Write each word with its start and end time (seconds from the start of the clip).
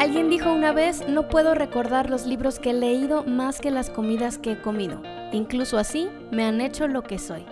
Alguien 0.00 0.30
dijo 0.30 0.50
una 0.50 0.72
vez, 0.72 1.06
no 1.06 1.28
puedo 1.28 1.54
recordar 1.54 2.08
los 2.08 2.24
libros 2.24 2.58
que 2.58 2.70
he 2.70 2.72
leído 2.72 3.22
más 3.22 3.60
que 3.60 3.70
las 3.70 3.90
comidas 3.90 4.38
que 4.38 4.52
he 4.52 4.58
comido. 4.58 5.02
Incluso 5.30 5.76
así, 5.76 6.08
me 6.30 6.46
han 6.46 6.62
hecho 6.62 6.88
lo 6.88 7.02
que 7.02 7.18
soy. 7.18 7.44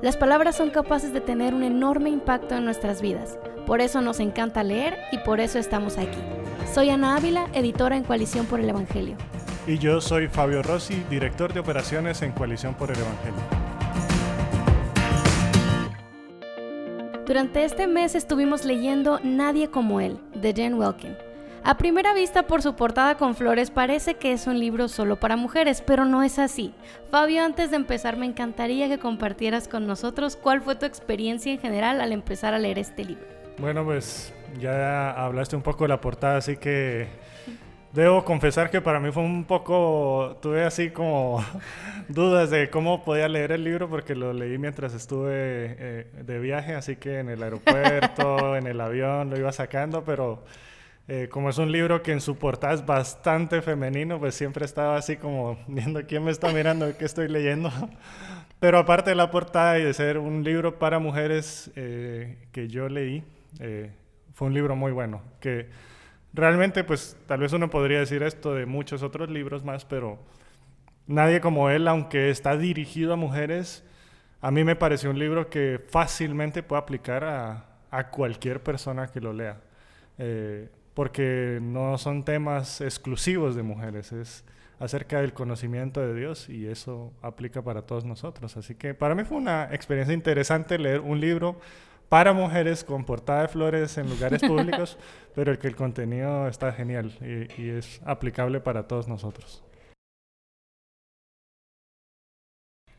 Las 0.00 0.16
palabras 0.16 0.56
son 0.56 0.70
capaces 0.70 1.12
de 1.12 1.20
tener 1.20 1.52
un 1.52 1.62
enorme 1.62 2.08
impacto 2.08 2.54
en 2.54 2.64
nuestras 2.64 3.02
vidas. 3.02 3.38
Por 3.66 3.82
eso 3.82 4.00
nos 4.00 4.20
encanta 4.20 4.62
leer 4.62 4.96
y 5.12 5.18
por 5.18 5.38
eso 5.38 5.58
estamos 5.58 5.98
aquí. 5.98 6.16
Soy 6.72 6.88
Ana 6.88 7.14
Ávila, 7.14 7.46
editora 7.52 7.98
en 7.98 8.04
Coalición 8.04 8.46
por 8.46 8.60
el 8.60 8.70
Evangelio. 8.70 9.18
Y 9.66 9.76
yo 9.76 10.00
soy 10.00 10.28
Fabio 10.28 10.62
Rossi, 10.62 11.02
director 11.10 11.52
de 11.52 11.60
operaciones 11.60 12.22
en 12.22 12.32
Coalición 12.32 12.72
por 12.72 12.90
el 12.90 12.96
Evangelio. 12.96 13.42
Durante 17.26 17.66
este 17.66 17.86
mes 17.86 18.14
estuvimos 18.14 18.64
leyendo 18.64 19.20
Nadie 19.22 19.68
como 19.68 20.00
él, 20.00 20.18
de 20.32 20.54
Jen 20.54 20.72
Welkin. 20.76 21.14
A 21.68 21.76
primera 21.76 22.14
vista 22.14 22.44
por 22.44 22.62
su 22.62 22.76
portada 22.76 23.16
con 23.16 23.34
flores 23.34 23.72
parece 23.72 24.14
que 24.14 24.32
es 24.32 24.46
un 24.46 24.60
libro 24.60 24.86
solo 24.86 25.16
para 25.16 25.34
mujeres, 25.34 25.82
pero 25.84 26.04
no 26.04 26.22
es 26.22 26.38
así. 26.38 26.72
Fabio, 27.10 27.44
antes 27.44 27.70
de 27.70 27.76
empezar 27.76 28.16
me 28.16 28.24
encantaría 28.24 28.88
que 28.88 29.00
compartieras 29.00 29.66
con 29.66 29.84
nosotros 29.84 30.36
cuál 30.36 30.62
fue 30.62 30.76
tu 30.76 30.86
experiencia 30.86 31.50
en 31.50 31.58
general 31.58 32.00
al 32.00 32.12
empezar 32.12 32.54
a 32.54 32.60
leer 32.60 32.78
este 32.78 33.04
libro. 33.04 33.24
Bueno, 33.58 33.84
pues 33.84 34.32
ya 34.60 35.10
hablaste 35.10 35.56
un 35.56 35.62
poco 35.62 35.82
de 35.82 35.88
la 35.88 36.00
portada, 36.00 36.36
así 36.36 36.56
que 36.56 37.08
debo 37.92 38.24
confesar 38.24 38.70
que 38.70 38.80
para 38.80 39.00
mí 39.00 39.10
fue 39.10 39.24
un 39.24 39.44
poco, 39.44 40.38
tuve 40.40 40.62
así 40.62 40.90
como 40.90 41.44
dudas 42.08 42.48
de 42.50 42.70
cómo 42.70 43.02
podía 43.02 43.26
leer 43.26 43.50
el 43.50 43.64
libro 43.64 43.90
porque 43.90 44.14
lo 44.14 44.32
leí 44.32 44.56
mientras 44.56 44.94
estuve 44.94 45.32
eh, 45.34 46.06
de 46.22 46.38
viaje, 46.38 46.76
así 46.76 46.94
que 46.94 47.18
en 47.18 47.28
el 47.28 47.42
aeropuerto, 47.42 48.56
en 48.56 48.68
el 48.68 48.80
avión 48.80 49.30
lo 49.30 49.36
iba 49.36 49.50
sacando, 49.50 50.04
pero 50.04 50.44
eh, 51.08 51.28
como 51.30 51.50
es 51.50 51.58
un 51.58 51.70
libro 51.70 52.02
que 52.02 52.12
en 52.12 52.20
su 52.20 52.36
portada 52.36 52.74
es 52.74 52.84
bastante 52.84 53.62
femenino, 53.62 54.18
pues 54.18 54.34
siempre 54.34 54.64
estaba 54.64 54.96
así 54.96 55.16
como 55.16 55.58
viendo 55.68 56.04
quién 56.06 56.24
me 56.24 56.32
está 56.32 56.52
mirando, 56.52 56.96
qué 56.98 57.04
estoy 57.04 57.28
leyendo. 57.28 57.70
Pero 58.58 58.78
aparte 58.78 59.10
de 59.10 59.16
la 59.16 59.30
portada 59.30 59.78
y 59.78 59.84
de 59.84 59.92
ser 59.92 60.18
un 60.18 60.42
libro 60.42 60.78
para 60.78 60.98
mujeres 60.98 61.70
eh, 61.76 62.38
que 62.52 62.68
yo 62.68 62.88
leí, 62.88 63.22
eh, 63.60 63.92
fue 64.32 64.48
un 64.48 64.54
libro 64.54 64.74
muy 64.74 64.92
bueno, 64.92 65.22
que 65.40 65.68
realmente 66.32 66.82
pues 66.82 67.16
tal 67.26 67.40
vez 67.40 67.52
uno 67.52 67.70
podría 67.70 68.00
decir 68.00 68.22
esto 68.22 68.54
de 68.54 68.66
muchos 68.66 69.02
otros 69.02 69.30
libros 69.30 69.64
más, 69.64 69.84
pero 69.84 70.18
nadie 71.06 71.40
como 71.40 71.70
él, 71.70 71.86
aunque 71.86 72.30
está 72.30 72.56
dirigido 72.56 73.12
a 73.12 73.16
mujeres, 73.16 73.84
a 74.40 74.50
mí 74.50 74.64
me 74.64 74.74
pareció 74.74 75.10
un 75.10 75.18
libro 75.18 75.48
que 75.50 75.80
fácilmente 75.88 76.62
puede 76.62 76.82
aplicar 76.82 77.24
a, 77.24 77.66
a 77.90 78.10
cualquier 78.10 78.62
persona 78.62 79.08
que 79.08 79.20
lo 79.20 79.32
lea, 79.32 79.60
eh, 80.18 80.68
porque 80.96 81.58
no 81.60 81.98
son 81.98 82.24
temas 82.24 82.80
exclusivos 82.80 83.54
de 83.54 83.62
mujeres, 83.62 84.12
es 84.12 84.46
acerca 84.78 85.20
del 85.20 85.34
conocimiento 85.34 86.00
de 86.00 86.14
Dios 86.14 86.48
y 86.48 86.68
eso 86.68 87.12
aplica 87.20 87.60
para 87.60 87.82
todos 87.82 88.06
nosotros. 88.06 88.56
Así 88.56 88.76
que 88.76 88.94
para 88.94 89.14
mí 89.14 89.22
fue 89.24 89.36
una 89.36 89.68
experiencia 89.72 90.14
interesante 90.14 90.78
leer 90.78 91.00
un 91.00 91.20
libro 91.20 91.60
para 92.08 92.32
mujeres 92.32 92.82
con 92.82 93.04
portada 93.04 93.42
de 93.42 93.48
flores 93.48 93.98
en 93.98 94.08
lugares 94.08 94.40
públicos, 94.40 94.96
pero 95.34 95.52
el 95.52 95.58
que 95.58 95.68
el 95.68 95.76
contenido 95.76 96.48
está 96.48 96.72
genial 96.72 97.12
y, 97.20 97.62
y 97.62 97.68
es 97.68 98.00
aplicable 98.06 98.60
para 98.60 98.88
todos 98.88 99.06
nosotros. 99.06 99.65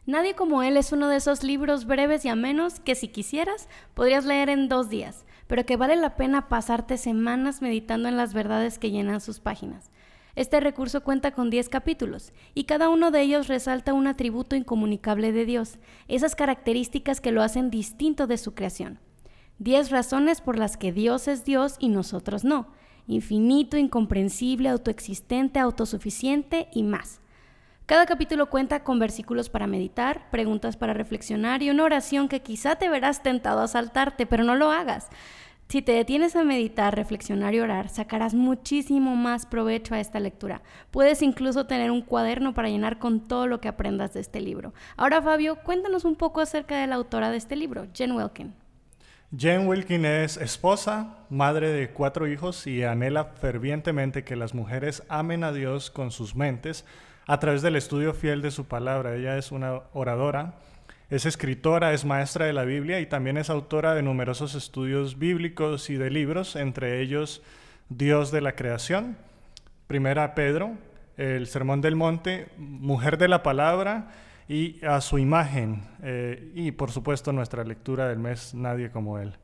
Nadie 0.08 0.36
como 0.36 0.64
él 0.64 0.78
es 0.78 0.94
uno 0.94 1.10
de 1.10 1.18
esos 1.18 1.44
libros 1.44 1.86
breves 1.86 2.24
y 2.24 2.30
amenos 2.30 2.80
que 2.80 2.96
si 2.96 3.10
quisieras 3.10 3.68
podrías 3.94 4.24
leer 4.24 4.48
en 4.48 4.70
dos 4.70 4.90
días, 4.90 5.26
pero 5.48 5.66
que 5.66 5.76
vale 5.76 5.98
la 5.98 6.16
pena 6.16 6.48
pasarte 6.48 6.98
semanas 6.98 7.62
meditando 7.62 8.08
en 8.08 8.16
las 8.16 8.34
verdades 8.34 8.80
que 8.80 8.90
llenan 8.90 9.20
sus 9.20 9.42
páginas. 9.42 9.92
Este 10.38 10.62
recurso 10.62 11.04
cuenta 11.04 11.32
con 11.32 11.50
10 11.50 11.68
capítulos 11.68 12.32
y 12.54 12.64
cada 12.64 12.88
uno 12.88 13.12
de 13.12 13.20
ellos 13.20 13.50
resalta 13.50 13.92
un 13.92 14.08
atributo 14.08 14.56
incomunicable 14.56 15.34
de 15.34 15.44
Dios, 15.44 15.78
esas 16.08 16.36
características 16.36 17.20
que 17.20 17.34
lo 17.34 17.44
hacen 17.44 17.70
distinto 17.70 18.28
de 18.28 18.38
su 18.38 18.54
creación. 18.54 19.00
10 19.60 19.92
razones 19.92 20.40
por 20.40 20.58
las 20.58 20.78
que 20.78 20.94
Dios 20.94 21.28
es 21.28 21.44
Dios 21.44 21.76
y 21.80 21.90
nosotros 21.90 22.46
no, 22.46 22.68
infinito, 23.08 23.76
incomprensible, 23.76 24.70
autoexistente, 24.70 25.60
autosuficiente 25.60 26.70
y 26.72 26.84
más. 26.84 27.20
Cada 27.88 28.06
capítulo 28.06 28.50
cuenta 28.50 28.84
con 28.84 29.00
versículos 29.00 29.48
para 29.48 29.66
meditar, 29.66 30.30
preguntas 30.30 30.76
para 30.76 30.94
reflexionar 30.94 31.64
y 31.64 31.70
una 31.70 31.86
oración 31.86 32.28
que 32.28 32.42
quizá 32.42 32.76
te 32.76 32.90
verás 32.90 33.24
tentado 33.24 33.62
a 33.62 33.68
saltarte, 33.70 34.26
pero 34.26 34.44
no 34.44 34.56
lo 34.56 34.72
hagas. 34.72 35.08
Si 35.70 35.82
te 35.82 35.94
detienes 35.94 36.36
a 36.36 36.44
meditar, 36.44 36.94
reflexionar 36.94 37.54
y 37.54 37.62
orar, 37.62 37.88
sacarás 37.88 38.34
muchísimo 38.34 39.16
más 39.16 39.46
provecho 39.46 39.96
a 39.96 40.02
esta 40.02 40.20
lectura. 40.20 40.62
Puedes 40.92 41.22
incluso 41.22 41.66
tener 41.66 41.90
un 41.90 42.02
cuaderno 42.02 42.54
para 42.54 42.68
llenar 42.68 43.00
con 43.00 43.26
todo 43.26 43.48
lo 43.48 43.62
que 43.62 43.70
aprendas 43.70 44.14
de 44.14 44.20
este 44.20 44.42
libro. 44.42 44.74
Ahora, 44.98 45.22
Fabio, 45.22 45.56
cuéntanos 45.64 46.04
un 46.04 46.18
poco 46.18 46.42
acerca 46.42 46.76
de 46.76 46.88
la 46.88 46.96
autora 46.96 47.32
de 47.32 47.38
este 47.38 47.56
libro, 47.56 47.88
Jen 47.94 48.12
Wilkin. 48.12 48.54
Jen 49.38 49.66
Wilkin 49.66 50.04
es 50.04 50.36
esposa, 50.36 51.20
madre 51.30 51.70
de 51.70 51.90
cuatro 51.92 52.28
hijos 52.28 52.68
y 52.68 52.84
anhela 52.84 53.24
fervientemente 53.24 54.26
que 54.26 54.36
las 54.36 54.54
mujeres 54.54 55.04
amen 55.08 55.46
a 55.46 55.54
Dios 55.54 55.90
con 55.90 56.12
sus 56.12 56.36
mentes 56.36 56.84
a 57.28 57.40
través 57.40 57.62
del 57.62 57.76
estudio 57.76 58.14
fiel 58.14 58.42
de 58.42 58.50
su 58.50 58.66
palabra. 58.66 59.16
Ella 59.16 59.38
es 59.38 59.52
una 59.52 59.82
oradora 59.94 60.56
es 61.10 61.26
escritora, 61.26 61.94
es 61.94 62.04
maestra 62.04 62.46
de 62.46 62.54
la 62.54 62.66
Biblia 62.66 63.00
y 63.00 63.06
también 63.06 63.38
es 63.38 63.50
autora 63.50 63.96
de 63.96 64.02
numerosos 64.02 64.56
estudios 64.56 65.18
bíblicos 65.18 65.90
y 65.90 65.96
de 65.96 66.10
libros, 66.10 66.58
entre 66.58 67.02
ellos 67.02 67.42
Dios 67.88 68.30
de 68.32 68.42
la 68.42 68.56
Creación, 68.56 69.16
Primera 69.88 70.36
Pedro, 70.36 70.72
El 71.16 71.48
Sermón 71.48 71.80
del 71.80 71.96
Monte, 71.96 72.50
Mujer 72.58 73.18
de 73.18 73.30
la 73.30 73.42
Palabra 73.42 74.10
y 74.50 74.84
A 74.86 75.00
su 75.00 75.18
imagen. 75.18 75.84
Eh, 76.04 76.52
y 76.56 76.72
por 76.72 76.92
supuesto 76.92 77.32
nuestra 77.32 77.64
lectura 77.64 78.10
del 78.10 78.20
mes, 78.20 78.54
Nadie 78.54 78.92
como 78.92 79.18
Él. 79.18 79.38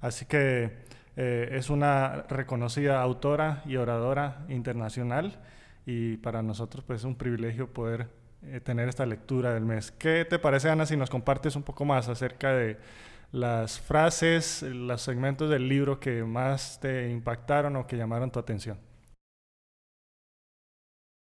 Así 0.00 0.24
que 0.24 0.78
eh, 1.16 1.48
es 1.52 1.68
una 1.68 2.24
reconocida 2.30 3.02
autora 3.02 3.62
y 3.66 3.76
oradora 3.76 4.46
internacional 4.48 5.38
y 5.86 6.16
para 6.18 6.42
nosotros 6.42 6.84
pues 6.84 7.00
es 7.00 7.04
un 7.04 7.16
privilegio 7.16 7.72
poder 7.72 8.08
eh, 8.42 8.60
tener 8.60 8.88
esta 8.88 9.06
lectura 9.06 9.54
del 9.54 9.64
mes. 9.64 9.92
¿Qué 9.92 10.26
te 10.28 10.38
parece, 10.38 10.70
Ana, 10.70 10.86
si 10.86 10.96
nos 10.96 11.10
compartes 11.10 11.56
un 11.56 11.62
poco 11.62 11.84
más 11.84 12.08
acerca 12.08 12.52
de 12.52 12.78
las 13.30 13.80
frases, 13.80 14.62
los 14.62 15.00
segmentos 15.00 15.48
del 15.48 15.68
libro 15.68 16.00
que 16.00 16.22
más 16.22 16.78
te 16.80 17.10
impactaron 17.10 17.76
o 17.76 17.86
que 17.86 17.96
llamaron 17.96 18.30
tu 18.30 18.38
atención? 18.38 18.78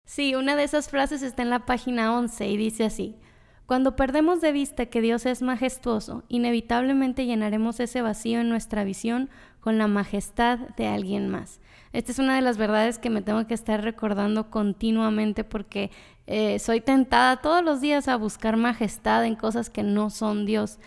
Sí, 0.04 0.36
una 0.36 0.54
de 0.54 0.62
esas 0.62 0.88
frases 0.88 1.22
está 1.22 1.42
en 1.42 1.50
la 1.50 1.66
página 1.66 2.16
11 2.16 2.46
y 2.46 2.56
dice 2.56 2.84
así, 2.84 3.16
cuando 3.66 3.96
perdemos 3.96 4.40
de 4.40 4.52
vista 4.52 4.86
que 4.86 5.00
Dios 5.00 5.26
es 5.26 5.42
majestuoso, 5.42 6.22
inevitablemente 6.28 7.26
llenaremos 7.26 7.80
ese 7.80 8.00
vacío 8.00 8.40
en 8.40 8.48
nuestra 8.48 8.84
visión 8.84 9.28
con 9.58 9.76
la 9.76 9.88
majestad 9.88 10.60
de 10.76 10.86
alguien 10.86 11.28
más. 11.28 11.60
Esta 11.96 12.12
es 12.12 12.18
una 12.18 12.36
de 12.36 12.42
las 12.42 12.58
verdades 12.58 12.98
que 12.98 13.08
me 13.08 13.22
tengo 13.22 13.46
que 13.46 13.54
estar 13.54 13.82
recordando 13.82 14.50
continuamente 14.50 15.44
porque 15.44 15.90
eh, 16.26 16.58
soy 16.58 16.82
tentada 16.82 17.38
todos 17.38 17.64
los 17.64 17.80
días 17.80 18.06
a 18.08 18.16
buscar 18.16 18.58
majestad 18.58 19.24
en 19.24 19.34
cosas 19.34 19.70
que 19.70 19.82
no 19.82 20.10
son 20.10 20.44
Dios. 20.44 20.78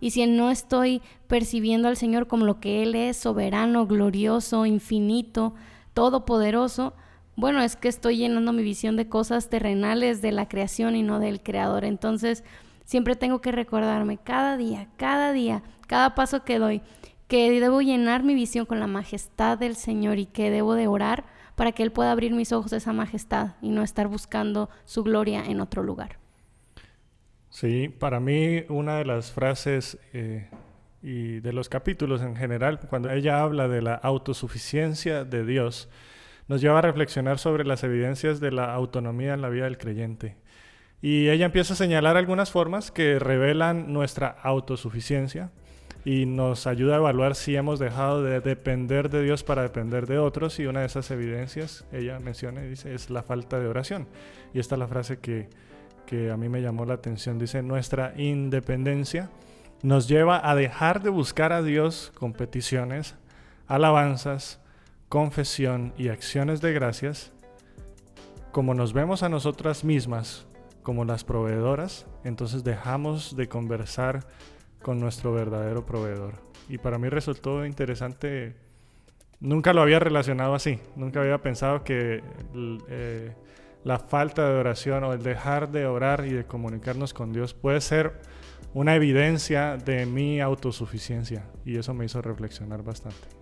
y 0.00 0.10
si 0.10 0.26
no 0.26 0.50
estoy 0.50 1.00
percibiendo 1.28 1.86
al 1.86 1.96
Señor 1.96 2.26
como 2.26 2.44
lo 2.44 2.58
que 2.58 2.82
Él 2.82 2.96
es, 2.96 3.18
soberano, 3.18 3.86
glorioso, 3.86 4.66
infinito, 4.66 5.54
todopoderoso, 5.94 6.92
bueno, 7.36 7.62
es 7.62 7.76
que 7.76 7.86
estoy 7.86 8.16
llenando 8.16 8.52
mi 8.52 8.64
visión 8.64 8.96
de 8.96 9.08
cosas 9.08 9.48
terrenales 9.48 10.22
de 10.22 10.32
la 10.32 10.48
creación 10.48 10.96
y 10.96 11.04
no 11.04 11.20
del 11.20 11.40
creador. 11.40 11.84
Entonces, 11.84 12.42
siempre 12.84 13.14
tengo 13.14 13.40
que 13.40 13.52
recordarme 13.52 14.18
cada 14.18 14.56
día, 14.56 14.88
cada 14.96 15.30
día, 15.32 15.62
cada 15.86 16.16
paso 16.16 16.42
que 16.42 16.58
doy, 16.58 16.82
que 17.30 17.60
debo 17.60 17.80
llenar 17.80 18.24
mi 18.24 18.34
visión 18.34 18.66
con 18.66 18.80
la 18.80 18.88
majestad 18.88 19.56
del 19.56 19.76
Señor 19.76 20.18
y 20.18 20.26
que 20.26 20.50
debo 20.50 20.74
de 20.74 20.88
orar 20.88 21.24
para 21.54 21.70
que 21.70 21.84
Él 21.84 21.92
pueda 21.92 22.10
abrir 22.10 22.32
mis 22.32 22.50
ojos 22.50 22.72
a 22.72 22.78
esa 22.78 22.92
majestad 22.92 23.54
y 23.62 23.68
no 23.70 23.84
estar 23.84 24.08
buscando 24.08 24.68
su 24.84 25.04
gloria 25.04 25.44
en 25.44 25.60
otro 25.60 25.84
lugar. 25.84 26.18
Sí, 27.48 27.88
para 27.88 28.18
mí 28.18 28.64
una 28.68 28.96
de 28.96 29.04
las 29.04 29.30
frases 29.30 29.96
eh, 30.12 30.48
y 31.04 31.38
de 31.38 31.52
los 31.52 31.68
capítulos 31.68 32.20
en 32.20 32.34
general, 32.34 32.80
cuando 32.90 33.08
ella 33.12 33.40
habla 33.40 33.68
de 33.68 33.80
la 33.80 33.94
autosuficiencia 33.94 35.24
de 35.24 35.46
Dios, 35.46 35.88
nos 36.48 36.60
lleva 36.60 36.80
a 36.80 36.82
reflexionar 36.82 37.38
sobre 37.38 37.64
las 37.64 37.84
evidencias 37.84 38.40
de 38.40 38.50
la 38.50 38.74
autonomía 38.74 39.34
en 39.34 39.42
la 39.42 39.50
vida 39.50 39.66
del 39.66 39.78
creyente. 39.78 40.36
Y 41.00 41.28
ella 41.28 41.46
empieza 41.46 41.74
a 41.74 41.76
señalar 41.76 42.16
algunas 42.16 42.50
formas 42.50 42.90
que 42.90 43.20
revelan 43.20 43.92
nuestra 43.92 44.26
autosuficiencia 44.42 45.52
y 46.04 46.26
nos 46.26 46.66
ayuda 46.66 46.94
a 46.94 46.98
evaluar 46.98 47.34
si 47.34 47.56
hemos 47.56 47.78
dejado 47.78 48.22
de 48.22 48.40
depender 48.40 49.10
de 49.10 49.22
Dios 49.22 49.44
para 49.44 49.62
depender 49.62 50.06
de 50.06 50.18
otros. 50.18 50.58
Y 50.58 50.66
una 50.66 50.80
de 50.80 50.86
esas 50.86 51.10
evidencias, 51.10 51.84
ella 51.92 52.18
menciona 52.20 52.64
y 52.64 52.68
dice, 52.68 52.94
es 52.94 53.10
la 53.10 53.22
falta 53.22 53.58
de 53.58 53.68
oración. 53.68 54.08
Y 54.54 54.60
esta 54.60 54.74
es 54.76 54.78
la 54.78 54.88
frase 54.88 55.18
que, 55.18 55.48
que 56.06 56.30
a 56.30 56.36
mí 56.36 56.48
me 56.48 56.62
llamó 56.62 56.86
la 56.86 56.94
atención. 56.94 57.38
Dice, 57.38 57.62
nuestra 57.62 58.14
independencia 58.16 59.30
nos 59.82 60.08
lleva 60.08 60.48
a 60.48 60.54
dejar 60.54 61.02
de 61.02 61.10
buscar 61.10 61.52
a 61.52 61.62
Dios 61.62 62.12
con 62.14 62.32
peticiones, 62.32 63.16
alabanzas, 63.66 64.60
confesión 65.08 65.92
y 65.98 66.08
acciones 66.08 66.60
de 66.60 66.72
gracias, 66.72 67.32
como 68.52 68.74
nos 68.74 68.92
vemos 68.92 69.22
a 69.22 69.28
nosotras 69.28 69.84
mismas 69.84 70.46
como 70.82 71.04
las 71.04 71.24
proveedoras, 71.24 72.06
entonces 72.24 72.64
dejamos 72.64 73.36
de 73.36 73.48
conversar 73.48 74.26
con 74.82 75.00
nuestro 75.00 75.32
verdadero 75.32 75.84
proveedor. 75.84 76.34
Y 76.68 76.78
para 76.78 76.98
mí 76.98 77.08
resultó 77.08 77.66
interesante, 77.66 78.54
nunca 79.40 79.72
lo 79.72 79.82
había 79.82 79.98
relacionado 79.98 80.54
así, 80.54 80.78
nunca 80.96 81.20
había 81.20 81.38
pensado 81.38 81.82
que 81.84 82.22
eh, 82.88 83.32
la 83.84 83.98
falta 83.98 84.48
de 84.48 84.58
oración 84.58 85.04
o 85.04 85.12
el 85.12 85.22
dejar 85.22 85.70
de 85.70 85.86
orar 85.86 86.26
y 86.26 86.30
de 86.30 86.44
comunicarnos 86.44 87.14
con 87.14 87.32
Dios 87.32 87.54
puede 87.54 87.80
ser 87.80 88.20
una 88.74 88.94
evidencia 88.94 89.76
de 89.76 90.06
mi 90.06 90.40
autosuficiencia. 90.40 91.44
Y 91.64 91.76
eso 91.76 91.94
me 91.94 92.04
hizo 92.04 92.22
reflexionar 92.22 92.82
bastante. 92.82 93.40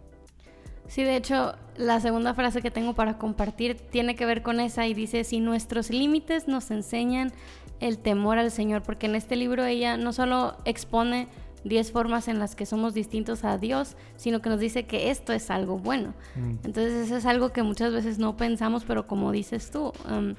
Sí, 0.86 1.04
de 1.04 1.16
hecho, 1.16 1.54
la 1.76 2.00
segunda 2.00 2.32
frase 2.32 2.62
que 2.62 2.70
tengo 2.70 2.94
para 2.94 3.18
compartir 3.18 3.76
tiene 3.76 4.16
que 4.16 4.24
ver 4.24 4.42
con 4.42 4.58
esa 4.58 4.86
y 4.86 4.94
dice, 4.94 5.22
si 5.22 5.38
nuestros 5.38 5.90
límites 5.90 6.48
nos 6.48 6.70
enseñan 6.70 7.30
el 7.80 7.98
temor 7.98 8.38
al 8.38 8.50
Señor, 8.50 8.82
porque 8.82 9.06
en 9.06 9.14
este 9.14 9.36
libro 9.36 9.64
ella 9.64 9.96
no 9.96 10.12
solo 10.12 10.56
expone 10.64 11.28
10 11.64 11.92
formas 11.92 12.28
en 12.28 12.38
las 12.38 12.54
que 12.54 12.66
somos 12.66 12.94
distintos 12.94 13.44
a 13.44 13.58
Dios, 13.58 13.96
sino 14.16 14.40
que 14.40 14.48
nos 14.48 14.60
dice 14.60 14.86
que 14.86 15.10
esto 15.10 15.32
es 15.32 15.50
algo 15.50 15.78
bueno. 15.78 16.14
Mm. 16.36 16.50
Entonces 16.64 17.06
eso 17.06 17.16
es 17.16 17.26
algo 17.26 17.50
que 17.50 17.62
muchas 17.62 17.92
veces 17.92 18.18
no 18.18 18.36
pensamos, 18.36 18.84
pero 18.84 19.06
como 19.06 19.32
dices 19.32 19.70
tú, 19.70 19.92
um, 20.10 20.34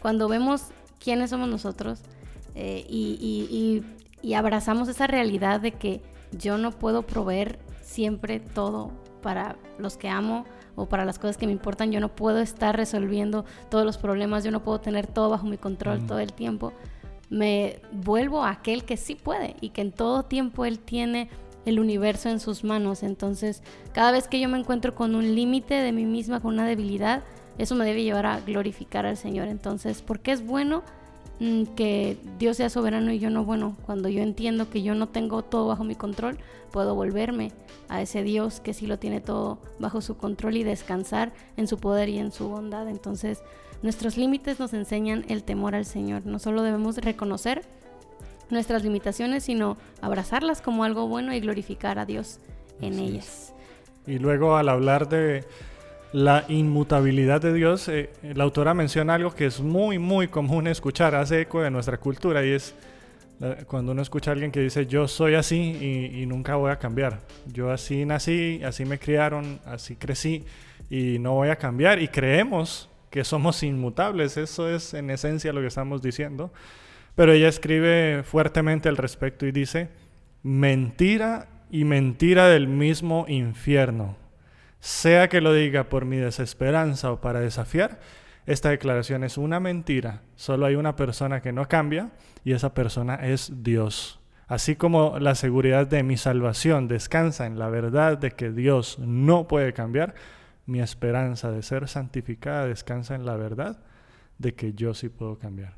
cuando 0.00 0.28
vemos 0.28 0.68
quiénes 1.02 1.30
somos 1.30 1.48
nosotros 1.48 2.00
eh, 2.54 2.84
y 2.88 4.34
abrazamos 4.34 4.88
esa 4.88 5.06
realidad 5.06 5.60
de 5.60 5.72
que 5.72 6.02
yo 6.32 6.58
no 6.58 6.70
puedo 6.72 7.02
proveer 7.02 7.58
siempre 7.82 8.40
todo 8.40 8.90
para 9.22 9.56
los 9.78 9.96
que 9.96 10.08
amo 10.08 10.44
o 10.76 10.86
para 10.86 11.04
las 11.04 11.18
cosas 11.18 11.36
que 11.36 11.46
me 11.46 11.52
importan. 11.52 11.90
Yo 11.90 12.00
no 12.00 12.14
puedo 12.14 12.38
estar 12.38 12.76
resolviendo 12.76 13.44
todos 13.70 13.84
los 13.84 13.98
problemas, 13.98 14.44
yo 14.44 14.50
no 14.50 14.62
puedo 14.62 14.80
tener 14.80 15.06
todo 15.06 15.30
bajo 15.30 15.46
mi 15.46 15.56
control 15.56 16.06
todo 16.06 16.20
el 16.20 16.32
tiempo. 16.32 16.72
Me 17.28 17.80
vuelvo 17.90 18.44
a 18.44 18.50
aquel 18.50 18.84
que 18.84 18.96
sí 18.96 19.16
puede 19.16 19.56
y 19.60 19.70
que 19.70 19.80
en 19.80 19.90
todo 19.90 20.22
tiempo 20.22 20.64
él 20.64 20.78
tiene 20.78 21.28
el 21.64 21.80
universo 21.80 22.28
en 22.28 22.38
sus 22.38 22.62
manos. 22.62 23.02
Entonces, 23.02 23.62
cada 23.92 24.12
vez 24.12 24.28
que 24.28 24.38
yo 24.38 24.48
me 24.48 24.58
encuentro 24.58 24.94
con 24.94 25.14
un 25.14 25.34
límite 25.34 25.74
de 25.74 25.92
mí 25.92 26.04
misma, 26.04 26.40
con 26.40 26.54
una 26.54 26.66
debilidad, 26.66 27.24
eso 27.58 27.74
me 27.74 27.84
debe 27.84 28.04
llevar 28.04 28.26
a 28.26 28.40
glorificar 28.40 29.06
al 29.06 29.16
Señor. 29.16 29.48
Entonces, 29.48 30.02
porque 30.02 30.30
es 30.30 30.46
bueno 30.46 30.84
que 31.38 32.16
Dios 32.38 32.56
sea 32.56 32.70
soberano 32.70 33.12
y 33.12 33.18
yo 33.18 33.30
no, 33.30 33.44
bueno, 33.44 33.76
cuando 33.84 34.08
yo 34.08 34.22
entiendo 34.22 34.70
que 34.70 34.82
yo 34.82 34.94
no 34.94 35.08
tengo 35.08 35.42
todo 35.42 35.68
bajo 35.68 35.84
mi 35.84 35.94
control, 35.94 36.38
puedo 36.70 36.94
volverme 36.94 37.52
a 37.88 38.02
ese 38.02 38.22
Dios 38.22 38.60
que 38.60 38.74
sí 38.74 38.86
lo 38.86 38.98
tiene 38.98 39.20
todo 39.20 39.58
bajo 39.78 40.00
su 40.00 40.16
control 40.16 40.56
y 40.56 40.64
descansar 40.64 41.32
en 41.56 41.66
su 41.66 41.78
poder 41.78 42.08
y 42.08 42.18
en 42.18 42.32
su 42.32 42.48
bondad. 42.48 42.88
Entonces, 42.88 43.42
nuestros 43.82 44.16
límites 44.16 44.58
nos 44.58 44.72
enseñan 44.72 45.24
el 45.28 45.44
temor 45.44 45.74
al 45.74 45.84
Señor. 45.84 46.24
No 46.26 46.38
solo 46.38 46.62
debemos 46.62 46.96
reconocer 46.98 47.62
nuestras 48.50 48.82
limitaciones, 48.84 49.44
sino 49.44 49.76
abrazarlas 50.00 50.62
como 50.62 50.84
algo 50.84 51.06
bueno 51.08 51.34
y 51.34 51.40
glorificar 51.40 51.98
a 51.98 52.06
Dios 52.06 52.38
en 52.80 52.98
ellas. 52.98 53.52
Y 54.06 54.18
luego 54.18 54.56
al 54.56 54.68
hablar 54.68 55.08
de 55.08 55.44
la 56.12 56.44
inmutabilidad 56.48 57.40
de 57.40 57.52
Dios, 57.52 57.88
eh, 57.88 58.10
la 58.22 58.44
autora 58.44 58.74
menciona 58.74 59.14
algo 59.14 59.34
que 59.34 59.46
es 59.46 59.60
muy, 59.60 59.98
muy 59.98 60.28
común 60.28 60.66
escuchar, 60.66 61.14
hace 61.14 61.42
eco 61.42 61.62
de 61.62 61.70
nuestra 61.70 61.98
cultura 61.98 62.44
y 62.44 62.50
es 62.50 62.74
cuando 63.66 63.92
uno 63.92 64.00
escucha 64.00 64.30
a 64.30 64.32
alguien 64.32 64.50
que 64.50 64.60
dice 64.60 64.86
yo 64.86 65.06
soy 65.08 65.34
así 65.34 66.10
y, 66.14 66.26
nunca 66.26 66.56
voy 66.56 66.70
a 66.70 66.78
cambiar. 66.78 67.20
Yo 67.52 67.70
así 67.70 68.04
nací, 68.04 68.62
así 68.64 68.84
me 68.84 68.98
criaron, 68.98 69.60
así 69.66 69.96
crecí 69.96 70.44
y 70.88 71.18
no 71.18 71.34
voy 71.34 71.48
a 71.50 71.56
cambiar 71.56 72.00
y 72.00 72.08
creemos 72.08 72.88
que 73.10 73.24
somos 73.24 73.62
inmutables. 73.62 74.36
Eso 74.36 74.68
es 74.68 74.94
en 74.94 75.10
esencia 75.10 75.52
lo 75.52 75.60
que 75.60 75.66
estamos 75.66 76.02
diciendo. 76.02 76.50
Pero 77.14 77.32
ella 77.32 77.48
escribe 77.48 78.22
fuertemente 78.24 78.88
al 78.88 78.96
respecto 78.96 79.46
y 79.46 79.52
dice, 79.52 79.88
mentira 80.42 81.48
y 81.70 81.84
mentira 81.84 82.48
del 82.48 82.68
mismo 82.68 83.26
infierno 83.28 84.16
sea 84.80 85.28
que 85.28 85.40
lo 85.40 85.52
diga 85.52 85.88
por 85.88 86.04
mi 86.04 86.16
desesperanza 86.16 87.12
o 87.12 87.20
para 87.20 87.40
desafiar, 87.40 88.00
esta 88.46 88.70
declaración 88.70 89.24
es 89.24 89.38
una 89.38 89.58
mentira. 89.58 90.22
Solo 90.36 90.66
hay 90.66 90.76
una 90.76 90.94
persona 90.94 91.42
que 91.42 91.52
no 91.52 91.66
cambia 91.66 92.12
y 92.44 92.52
esa 92.52 92.74
persona 92.74 93.16
es 93.16 93.64
Dios. 93.64 94.20
Así 94.46 94.76
como 94.76 95.18
la 95.18 95.34
seguridad 95.34 95.88
de 95.88 96.04
mi 96.04 96.16
salvación 96.16 96.86
descansa 96.86 97.46
en 97.46 97.58
la 97.58 97.68
verdad 97.68 98.16
de 98.16 98.30
que 98.30 98.52
Dios 98.52 99.00
no 99.00 99.48
puede 99.48 99.72
cambiar, 99.72 100.14
mi 100.66 100.80
esperanza 100.80 101.50
de 101.50 101.62
ser 101.62 101.88
santificada 101.88 102.66
descansa 102.66 103.16
en 103.16 103.26
la 103.26 103.36
verdad 103.36 103.82
de 104.38 104.54
que 104.54 104.74
yo 104.74 104.94
sí 104.94 105.08
puedo 105.08 105.38
cambiar. 105.38 105.76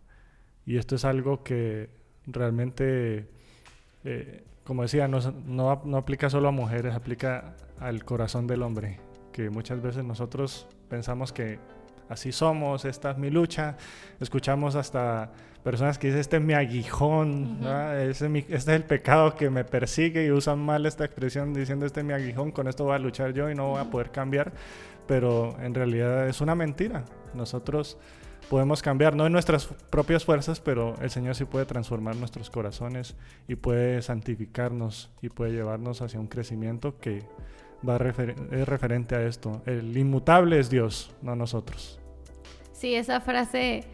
Y 0.67 0.77
esto 0.77 0.97
es 0.97 1.06
algo 1.06 1.43
que 1.43 1.89
realmente, 2.27 3.29
eh, 4.05 4.45
como 4.69 4.82
decía, 4.82 5.09
no, 5.09 5.19
no, 5.47 5.81
no 5.87 5.97
aplica 5.97 6.29
solo 6.29 6.49
a 6.49 6.50
mujeres, 6.50 6.94
aplica 6.94 7.55
al 7.81 8.05
corazón 8.05 8.47
del 8.47 8.62
hombre, 8.62 9.00
que 9.32 9.49
muchas 9.49 9.81
veces 9.81 10.05
nosotros 10.05 10.67
pensamos 10.91 11.32
que 11.32 11.59
así 12.11 12.32
somos, 12.32 12.85
esta 12.85 13.12
es 13.12 13.17
mi 13.17 13.31
lucha, 13.31 13.79
escuchamos 14.20 14.75
hasta 14.75 15.32
personas 15.65 15.97
que 15.97 16.09
dicen, 16.09 16.20
este 16.20 16.37
es 16.37 16.43
mi 16.43 16.53
aguijón, 16.53 17.61
este, 17.97 18.44
es 18.50 18.69
el 18.69 18.85
pecado 18.85 19.37
que 19.37 19.49
me 19.49 19.65
persigue 19.65 20.26
y 20.26 20.31
usan 20.32 20.59
mal 20.59 20.85
esta 20.85 21.06
expresión 21.06 21.55
diciendo, 21.55 21.87
este 21.87 22.00
es 22.00 22.06
mi 22.06 22.12
aguijón, 22.12 22.50
con 22.50 22.69
esto 22.69 22.85
voy 22.85 22.97
a 22.97 22.99
luchar 22.99 23.32
yo 23.32 23.50
y 23.50 23.55
no 23.55 23.71
voy 23.71 23.81
a 23.81 23.85
poder 23.85 24.11
cambiar, 24.11 24.53
pero 25.06 25.56
en 25.62 25.73
realidad 25.73 26.29
es 26.29 26.43
una 26.43 26.55
mentira. 26.55 27.06
Nosotros 27.32 27.97
podemos 28.49 28.83
cambiar, 28.83 29.15
no 29.15 29.27
en 29.27 29.33
nuestras 29.33 29.67
propias 29.67 30.25
fuerzas, 30.25 30.61
pero 30.61 30.95
el 31.00 31.11
Señor 31.11 31.35
sí 31.35 31.45
puede 31.45 31.67
transformar 31.67 32.17
nuestros 32.17 32.50
corazones 32.50 33.15
y 33.47 33.56
puede 33.56 34.03
santificarnos 34.03 35.11
y 35.23 35.29
puede 35.29 35.53
llevarnos 35.53 36.03
hacia 36.03 36.19
un 36.19 36.27
crecimiento 36.27 36.99
que 36.99 37.23
va 37.89 37.97
es 37.97 38.69
referente 38.69 39.15
a 39.15 39.23
esto. 39.23 39.62
El 39.67 39.97
inmutable 39.97 40.59
es 40.59 40.71
Dios, 40.71 41.15
no 41.23 41.37
nosotros. 41.37 42.00
Sí, 42.73 42.95
esa 42.95 43.21
frase 43.21 43.85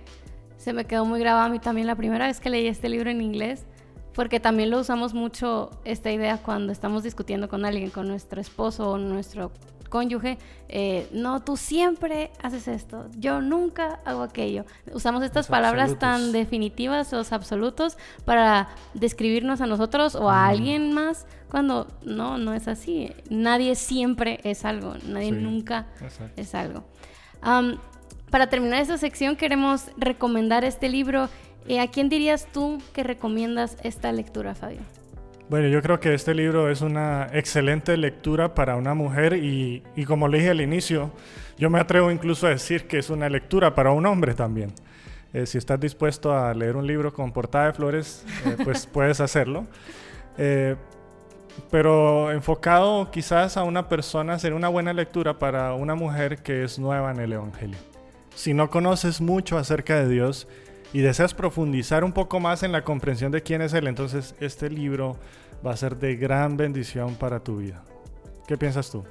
se 0.57 0.73
me 0.73 0.87
quedó 0.87 1.05
muy 1.05 1.21
grabada 1.21 1.47
a 1.47 1.49
mí 1.49 1.59
también 1.59 1.87
la 1.87 1.97
primera 1.97 2.27
vez 2.27 2.41
que 2.41 2.51
leí 2.51 2.67
este 2.67 2.89
libro 2.89 3.11
en 3.11 3.21
inglés, 3.21 3.67
porque 4.15 4.41
también 4.41 4.71
lo 4.71 4.79
usamos 4.79 5.13
mucho 5.13 5.71
esta 5.85 6.13
idea 6.13 6.39
cuando 6.39 6.73
estamos 6.73 7.03
discutiendo 7.03 7.49
con 7.49 7.65
alguien, 7.65 7.91
con 7.91 8.09
nuestro 8.09 8.41
esposo 8.41 8.93
o 8.93 8.99
nuestro 8.99 9.53
cónyuge, 9.95 10.39
eh, 10.69 11.07
no, 11.13 11.45
tú 11.45 11.57
siempre 11.57 12.33
haces 12.43 12.67
esto, 12.67 13.07
yo 13.17 13.41
nunca 13.41 14.01
hago 14.05 14.25
aquello. 14.25 14.65
Usamos 14.93 15.23
estas 15.23 15.47
palabras 15.47 16.01
tan 16.01 16.33
definitivas 16.33 17.13
o 17.13 17.23
absolutos 17.31 17.97
para 18.25 18.71
describirnos 18.95 19.61
a 19.61 19.67
nosotros 19.67 20.17
o 20.17 20.29
a 20.29 20.49
alguien 20.49 20.93
más 20.93 21.27
cuando 21.49 21.87
no, 22.03 22.39
no 22.39 22.55
es 22.55 22.67
así. 22.67 23.13
Nadie 23.31 23.77
siempre 23.77 24.41
es 24.43 24.65
algo, 24.65 24.95
nadie 25.07 25.31
nunca 25.31 25.87
es 26.35 26.57
algo. 26.57 26.83
para 28.31 28.49
terminar 28.49 28.81
esta 28.81 28.99
sección 28.99 29.37
queremos 29.37 29.93
recomendar 29.97 30.65
este 30.65 30.89
libro. 30.89 31.29
Eh, 31.69 31.79
¿A 31.79 31.87
quién 31.87 32.09
dirías 32.09 32.49
tú 32.53 32.83
que 32.93 33.05
recomiendas 33.05 33.77
esta 33.85 34.11
lectura, 34.11 34.57
Fabio? 34.57 34.81
Bueno, 35.51 35.69
yo 35.69 35.83
creo 35.83 36.01
que 36.01 36.15
este 36.15 36.35
libro 36.35 36.71
es 36.71 36.81
una 36.81 37.29
excelente 37.33 37.99
lectura 37.99 38.55
para 38.55 38.77
una 38.77 38.95
mujer 38.95 39.35
y, 39.35 39.83
como 40.07 40.27
le 40.27 40.39
dije 40.39 40.51
al 40.51 40.63
inicio, 40.63 41.11
yo 41.59 41.69
me 41.69 41.79
atrevo 41.79 42.11
incluso 42.11 42.47
a 42.47 42.51
decir 42.51 42.87
que 42.87 42.99
es 42.99 43.11
una 43.11 43.29
lectura 43.29 43.75
para 43.75 43.91
un 43.91 44.07
hombre 44.07 44.33
también. 44.33 44.73
Eh, 45.35 45.45
si 45.45 45.59
estás 45.59 45.79
dispuesto 45.79 46.35
a 46.35 46.55
leer 46.55 46.77
un 46.77 46.87
libro 46.87 47.13
con 47.13 47.31
portada 47.31 47.67
de 47.67 47.73
flores, 47.75 48.25
eh, 48.47 48.57
pues 48.65 48.87
puedes 48.93 49.21
hacerlo. 49.21 49.67
Eh, 50.39 50.77
pero 51.71 52.33
enfocado 52.33 53.11
quizás 53.11 53.59
a 53.59 53.65
una 53.65 53.87
persona, 53.87 54.39
sería 54.39 54.57
una 54.57 54.69
buena 54.69 54.95
lectura 54.95 55.39
para 55.39 55.75
una 55.75 55.95
mujer 55.95 56.39
que 56.39 56.65
es 56.65 56.79
nueva 56.79 57.11
en 57.11 57.21
el 57.21 57.35
Evangelio. 57.35 57.79
Si 58.35 58.55
no 58.55 58.71
conoces 58.71 59.21
mucho 59.21 59.59
acerca 59.59 59.97
de 59.97 60.09
Dios, 60.09 60.49
y 60.95 61.01
deseas 61.01 61.35
profundizar 61.35 62.05
un 62.05 62.13
poco 62.13 62.39
más 62.39 62.63
en 62.63 62.71
la 62.71 62.85
comprensión 62.85 63.33
de 63.33 63.43
quién 63.43 63.61
es 63.61 63.75
Él, 63.75 63.89
entonces 63.89 64.37
este 64.39 64.71
libro 64.71 65.17
va 65.67 65.73
a 65.73 65.77
ser 65.77 65.97
de 65.97 66.15
gran 66.15 66.57
bendición 66.57 67.17
para 67.17 67.41
tu 67.41 67.57
vida. 67.57 67.83
¿Qué 68.47 68.57
piensas 68.57 68.91
tú? 68.91 69.05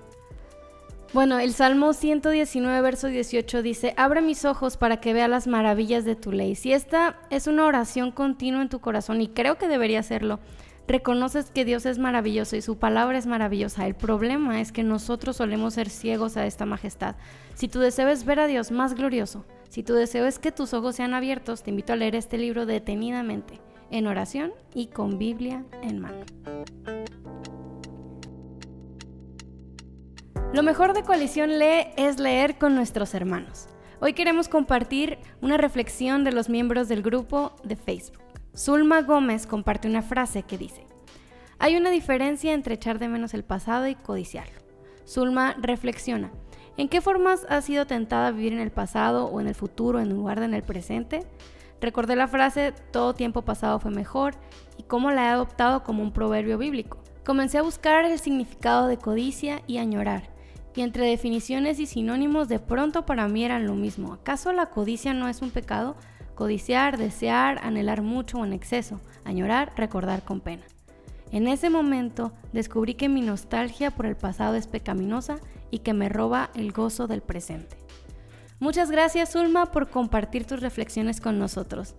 Bueno, 1.12 1.40
el 1.40 1.54
Salmo 1.54 1.92
119, 1.92 2.82
verso 2.82 3.08
18 3.08 3.62
dice, 3.62 3.94
abre 3.98 4.22
mis 4.22 4.46
ojos 4.46 4.78
para 4.78 5.02
que 5.02 5.12
vea 5.12 5.28
las 5.28 5.46
maravillas 5.46 6.06
de 6.06 6.16
tu 6.16 6.32
ley. 6.32 6.56
Si 6.56 6.72
esta 6.72 7.20
es 7.30 7.48
una 7.48 7.66
oración 7.66 8.12
continua 8.12 8.62
en 8.62 8.70
tu 8.70 8.80
corazón, 8.80 9.20
y 9.20 9.28
creo 9.28 9.58
que 9.58 9.68
debería 9.68 10.04
serlo, 10.04 10.40
reconoces 10.88 11.52
que 11.52 11.66
Dios 11.66 11.86
es 11.86 12.00
maravilloso 12.00 12.56
y 12.56 12.62
su 12.62 12.78
palabra 12.78 13.18
es 13.18 13.25
maravillosa. 13.28 13.86
El 13.86 13.96
problema 13.96 14.62
es 14.62 14.72
que 14.72 14.84
nosotros 14.84 15.36
solemos 15.36 15.74
ser 15.74 15.90
ciegos 15.90 16.38
a 16.38 16.46
esta 16.46 16.66
majestad. 16.66 17.18
Si 17.56 17.68
tu 17.68 17.80
deseo 17.80 18.08
es 18.08 18.24
ver 18.24 18.40
a 18.40 18.48
Dios 18.48 18.72
más 18.72 18.94
glorioso, 18.94 19.46
si 19.74 19.82
tu 19.82 19.96
deseo 19.96 20.27
es 20.27 20.38
que 20.38 20.51
tus 20.51 20.72
ojos 20.75 20.98
sean 20.98 21.15
abiertos, 21.15 21.63
te 21.63 21.72
invito 21.72 21.94
a 21.94 21.96
leer 21.96 22.13
este 22.13 22.38
libro 22.38 22.68
detenidamente, 22.68 23.60
en 23.89 24.06
oración 24.06 24.53
y 24.75 24.86
con 24.86 25.18
Biblia 25.18 25.65
en 25.82 26.00
mano. 26.00 26.24
Lo 30.53 30.62
mejor 30.62 30.94
de 30.94 31.01
Coalición 31.01 31.58
Lee 31.58 31.88
es 31.98 32.20
leer 32.20 32.60
con 32.60 32.75
nuestros 32.75 33.15
hermanos. 33.15 33.68
Hoy 34.00 34.13
queremos 34.13 34.48
compartir 34.48 35.18
una 35.42 35.58
reflexión 35.58 36.24
de 36.24 36.34
los 36.34 36.50
miembros 36.50 36.88
del 36.88 37.01
grupo 37.01 37.56
de 37.63 37.75
Facebook. 37.75 38.22
Zulma 38.56 39.01
Gómez 39.01 39.48
comparte 39.48 39.88
una 39.88 40.03
frase 40.03 40.44
que 40.44 40.60
dice, 40.60 40.86
hay 41.58 41.77
una 41.77 41.89
diferencia 41.89 42.53
entre 42.53 42.75
echar 42.75 43.00
de 43.00 43.08
menos 43.08 43.34
el 43.34 43.44
pasado 43.44 43.88
y 43.88 43.96
codiciarlo. 43.96 44.62
Zulma 45.08 45.56
reflexiona, 45.60 46.32
¿en 46.77 46.89
qué 46.89 47.01
formas 47.01 47.46
has 47.50 47.65
sido 47.65 47.86
tentada 47.86 48.27
a 48.27 48.32
vivir 48.32 48.53
en 48.53 48.60
el 48.60 48.72
pasado 48.72 49.25
o 49.25 49.42
en 49.42 49.48
el 49.48 49.56
futuro 49.56 50.00
en 50.00 50.10
lugar 50.10 50.39
de 50.39 50.46
en 50.46 50.53
el 50.53 50.63
presente? 50.63 51.22
Recordé 51.82 52.15
la 52.15 52.27
frase, 52.27 52.74
todo 52.92 53.13
tiempo 53.13 53.42
pasado 53.42 53.80
fue 53.80 53.92
mejor, 53.92 54.36
y 54.77 54.84
cómo 54.84 55.12
la 55.12 55.25
he 55.25 55.30
adoptado 55.30 55.84
como 55.84 56.01
un 56.01 56.13
proverbio 56.13 56.58
bíblico. 56.58 56.98
Comencé 57.25 57.58
a 57.58 57.62
buscar 57.62 58.06
el 58.06 58.20
significado 58.20 58.88
de 58.88 58.98
codicia 58.98 59.62
y 59.68 59.77
añorar, 59.77 60.30
y 60.75 60.82
entre 60.82 61.06
definiciones 61.06 61.80
y 61.80 61.86
sinónimos 61.86 62.48
de 62.48 62.60
pronto 62.60 63.06
para 63.06 63.27
mí 63.27 63.44
eran 63.44 63.68
lo 63.68 63.75
mismo. 63.75 64.13
¿Acaso 64.13 64.53
la 64.53 64.68
codicia 64.68 65.13
no 65.13 65.27
es 65.27 65.42
un 65.42 65.51
pecado? 65.51 65.96
Codiciar, 66.36 66.98
desear, 66.98 67.60
anhelar 67.63 68.01
mucho 68.01 68.39
o 68.39 68.46
en 68.46 68.53
exceso, 68.53 69.00
añorar, 69.24 69.74
recordar 69.75 70.24
con 70.24 70.39
pena. 70.39 70.63
En 71.32 71.48
ese 71.48 71.70
momento 71.70 72.32
descubrí 72.53 72.94
que 72.94 73.10
mi 73.10 73.22
nostalgia 73.22 73.92
por 73.92 74.06
el 74.06 74.15
pasado 74.15 74.56
es 74.56 74.68
pecaminosa 74.68 75.38
y 75.74 75.80
que 75.80 75.94
me 75.94 76.08
roba 76.08 76.51
el 76.53 76.72
gozo 76.72 77.08
del 77.08 77.24
presente. 77.24 77.75
Muchas 78.60 78.92
gracias 78.92 79.34
Ulma 79.34 79.72
por 79.72 79.89
compartir 79.89 80.46
tus 80.46 80.62
reflexiones 80.62 81.20
con 81.20 81.39
nosotros. 81.39 81.96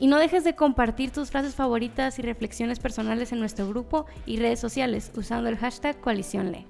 Y 0.00 0.06
no 0.06 0.18
dejes 0.18 0.42
de 0.42 0.56
compartir 0.56 1.10
tus 1.10 1.30
frases 1.30 1.54
favoritas 1.54 2.18
y 2.18 2.22
reflexiones 2.22 2.78
personales 2.78 3.30
en 3.30 3.40
nuestro 3.40 3.68
grupo 3.68 4.06
y 4.24 4.38
redes 4.38 4.58
sociales 4.58 5.12
usando 5.16 5.50
el 5.50 5.58
hashtag 5.58 6.00
coaliciónle. 6.00 6.66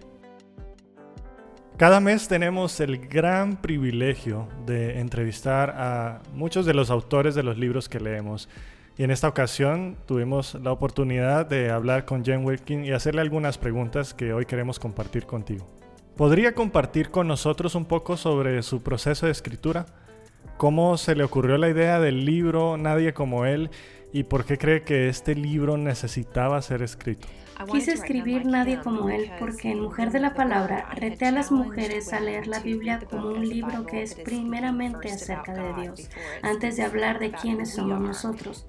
Cada 1.76 2.00
mes 2.00 2.26
tenemos 2.26 2.80
el 2.80 2.98
gran 2.98 3.62
privilegio 3.62 4.48
de 4.66 4.98
entrevistar 4.98 5.70
a 5.70 6.20
muchos 6.32 6.66
de 6.66 6.74
los 6.74 6.90
autores 6.90 7.36
de 7.36 7.44
los 7.44 7.58
libros 7.58 7.88
que 7.88 8.00
leemos. 8.00 8.48
Y 8.98 9.04
en 9.04 9.12
esta 9.12 9.28
ocasión 9.28 9.96
tuvimos 10.06 10.54
la 10.56 10.72
oportunidad 10.72 11.46
de 11.46 11.70
hablar 11.70 12.04
con 12.04 12.24
Jen 12.24 12.44
Wilkin 12.44 12.84
y 12.84 12.90
hacerle 12.90 13.20
algunas 13.20 13.56
preguntas 13.56 14.14
que 14.14 14.32
hoy 14.32 14.46
queremos 14.46 14.80
compartir 14.80 15.26
contigo. 15.26 15.83
¿Podría 16.16 16.54
compartir 16.54 17.10
con 17.10 17.26
nosotros 17.26 17.74
un 17.74 17.86
poco 17.86 18.16
sobre 18.16 18.62
su 18.62 18.84
proceso 18.84 19.26
de 19.26 19.32
escritura? 19.32 19.86
¿Cómo 20.56 20.96
se 20.96 21.16
le 21.16 21.24
ocurrió 21.24 21.58
la 21.58 21.68
idea 21.68 21.98
del 21.98 22.24
libro 22.24 22.76
Nadie 22.76 23.12
como 23.12 23.46
él 23.46 23.70
y 24.12 24.22
por 24.22 24.44
qué 24.44 24.56
cree 24.56 24.82
que 24.84 25.08
este 25.08 25.34
libro 25.34 25.76
necesitaba 25.76 26.62
ser 26.62 26.82
escrito? 26.82 27.26
Quise 27.70 27.92
escribir 27.92 28.46
Nadie 28.46 28.80
como 28.80 29.08
él 29.08 29.30
porque 29.38 29.70
en 29.70 29.80
Mujer 29.80 30.10
de 30.10 30.20
la 30.20 30.34
Palabra 30.34 30.88
reté 30.94 31.26
a 31.26 31.32
las 31.32 31.52
mujeres 31.52 32.12
a 32.12 32.20
leer 32.20 32.46
la 32.46 32.60
Biblia 32.60 33.00
como 33.10 33.28
un 33.28 33.48
libro 33.48 33.86
que 33.86 34.02
es 34.02 34.14
primeramente 34.14 35.10
acerca 35.10 35.54
de 35.54 35.82
Dios, 35.82 36.10
antes 36.42 36.76
de 36.76 36.82
hablar 36.82 37.18
de 37.18 37.30
quiénes 37.32 37.74
somos 37.74 38.00
nosotros. 38.00 38.66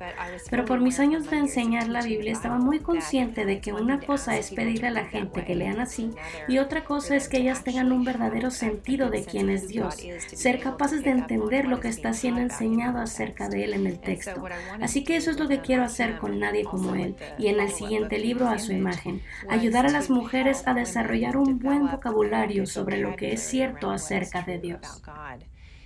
Pero 0.50 0.65
por 0.65 0.82
mis 0.82 1.00
años 1.00 1.30
de 1.30 1.38
enseñar 1.38 1.88
la 1.88 2.01
Biblia 2.01 2.32
estaba 2.32 2.58
muy 2.58 2.80
consciente 2.80 3.46
de 3.46 3.60
que 3.60 3.74
una 3.74 4.00
cosa 4.00 4.38
es 4.38 4.51
pedirle 4.51 4.88
a 4.88 4.92
la 4.92 5.06
gente 5.06 5.44
que 5.44 5.56
lean 5.56 5.80
así 5.80 6.12
y 6.48 6.60
otra 6.60 6.84
cosa 6.84 7.15
es 7.15 7.27
que 7.27 7.38
ellas 7.38 7.63
tengan 7.63 7.92
un 7.92 8.04
verdadero 8.04 8.51
sentido 8.51 9.10
de 9.10 9.25
quién 9.25 9.50
es 9.50 9.68
Dios, 9.68 9.96
ser 10.34 10.60
capaces 10.60 11.04
de 11.04 11.12
entender 11.12 11.65
lo 11.65 11.80
que 11.80 11.88
está 11.88 12.13
siendo 12.13 12.42
enseñado 12.42 13.00
acerca 13.00 13.50
de 13.50 13.63
Él 13.63 13.74
en 13.74 13.88
el 13.88 14.00
texto. 14.00 14.44
Así 14.82 15.04
que 15.04 15.15
eso 15.15 15.32
es 15.32 15.39
lo 15.39 15.48
que 15.48 15.62
quiero 15.62 15.84
hacer 15.84 16.18
con 16.18 16.39
Nadie 16.39 16.63
como 16.63 16.96
Él 16.96 17.15
y 17.38 17.48
en 17.48 17.60
el 17.60 17.70
siguiente 17.70 18.20
libro 18.20 18.48
a 18.48 18.60
su 18.60 18.75
imagen, 18.75 19.22
ayudar 19.50 19.86
a 19.86 19.91
las 19.91 20.10
mujeres 20.10 20.63
a 20.67 20.74
desarrollar 20.74 21.38
un 21.38 21.60
buen 21.60 21.88
vocabulario 21.88 22.65
sobre 22.65 22.98
lo 22.98 23.15
que 23.15 23.34
es 23.34 23.41
cierto 23.41 23.89
acerca 23.89 24.41
de 24.41 24.60
Dios. 24.60 25.01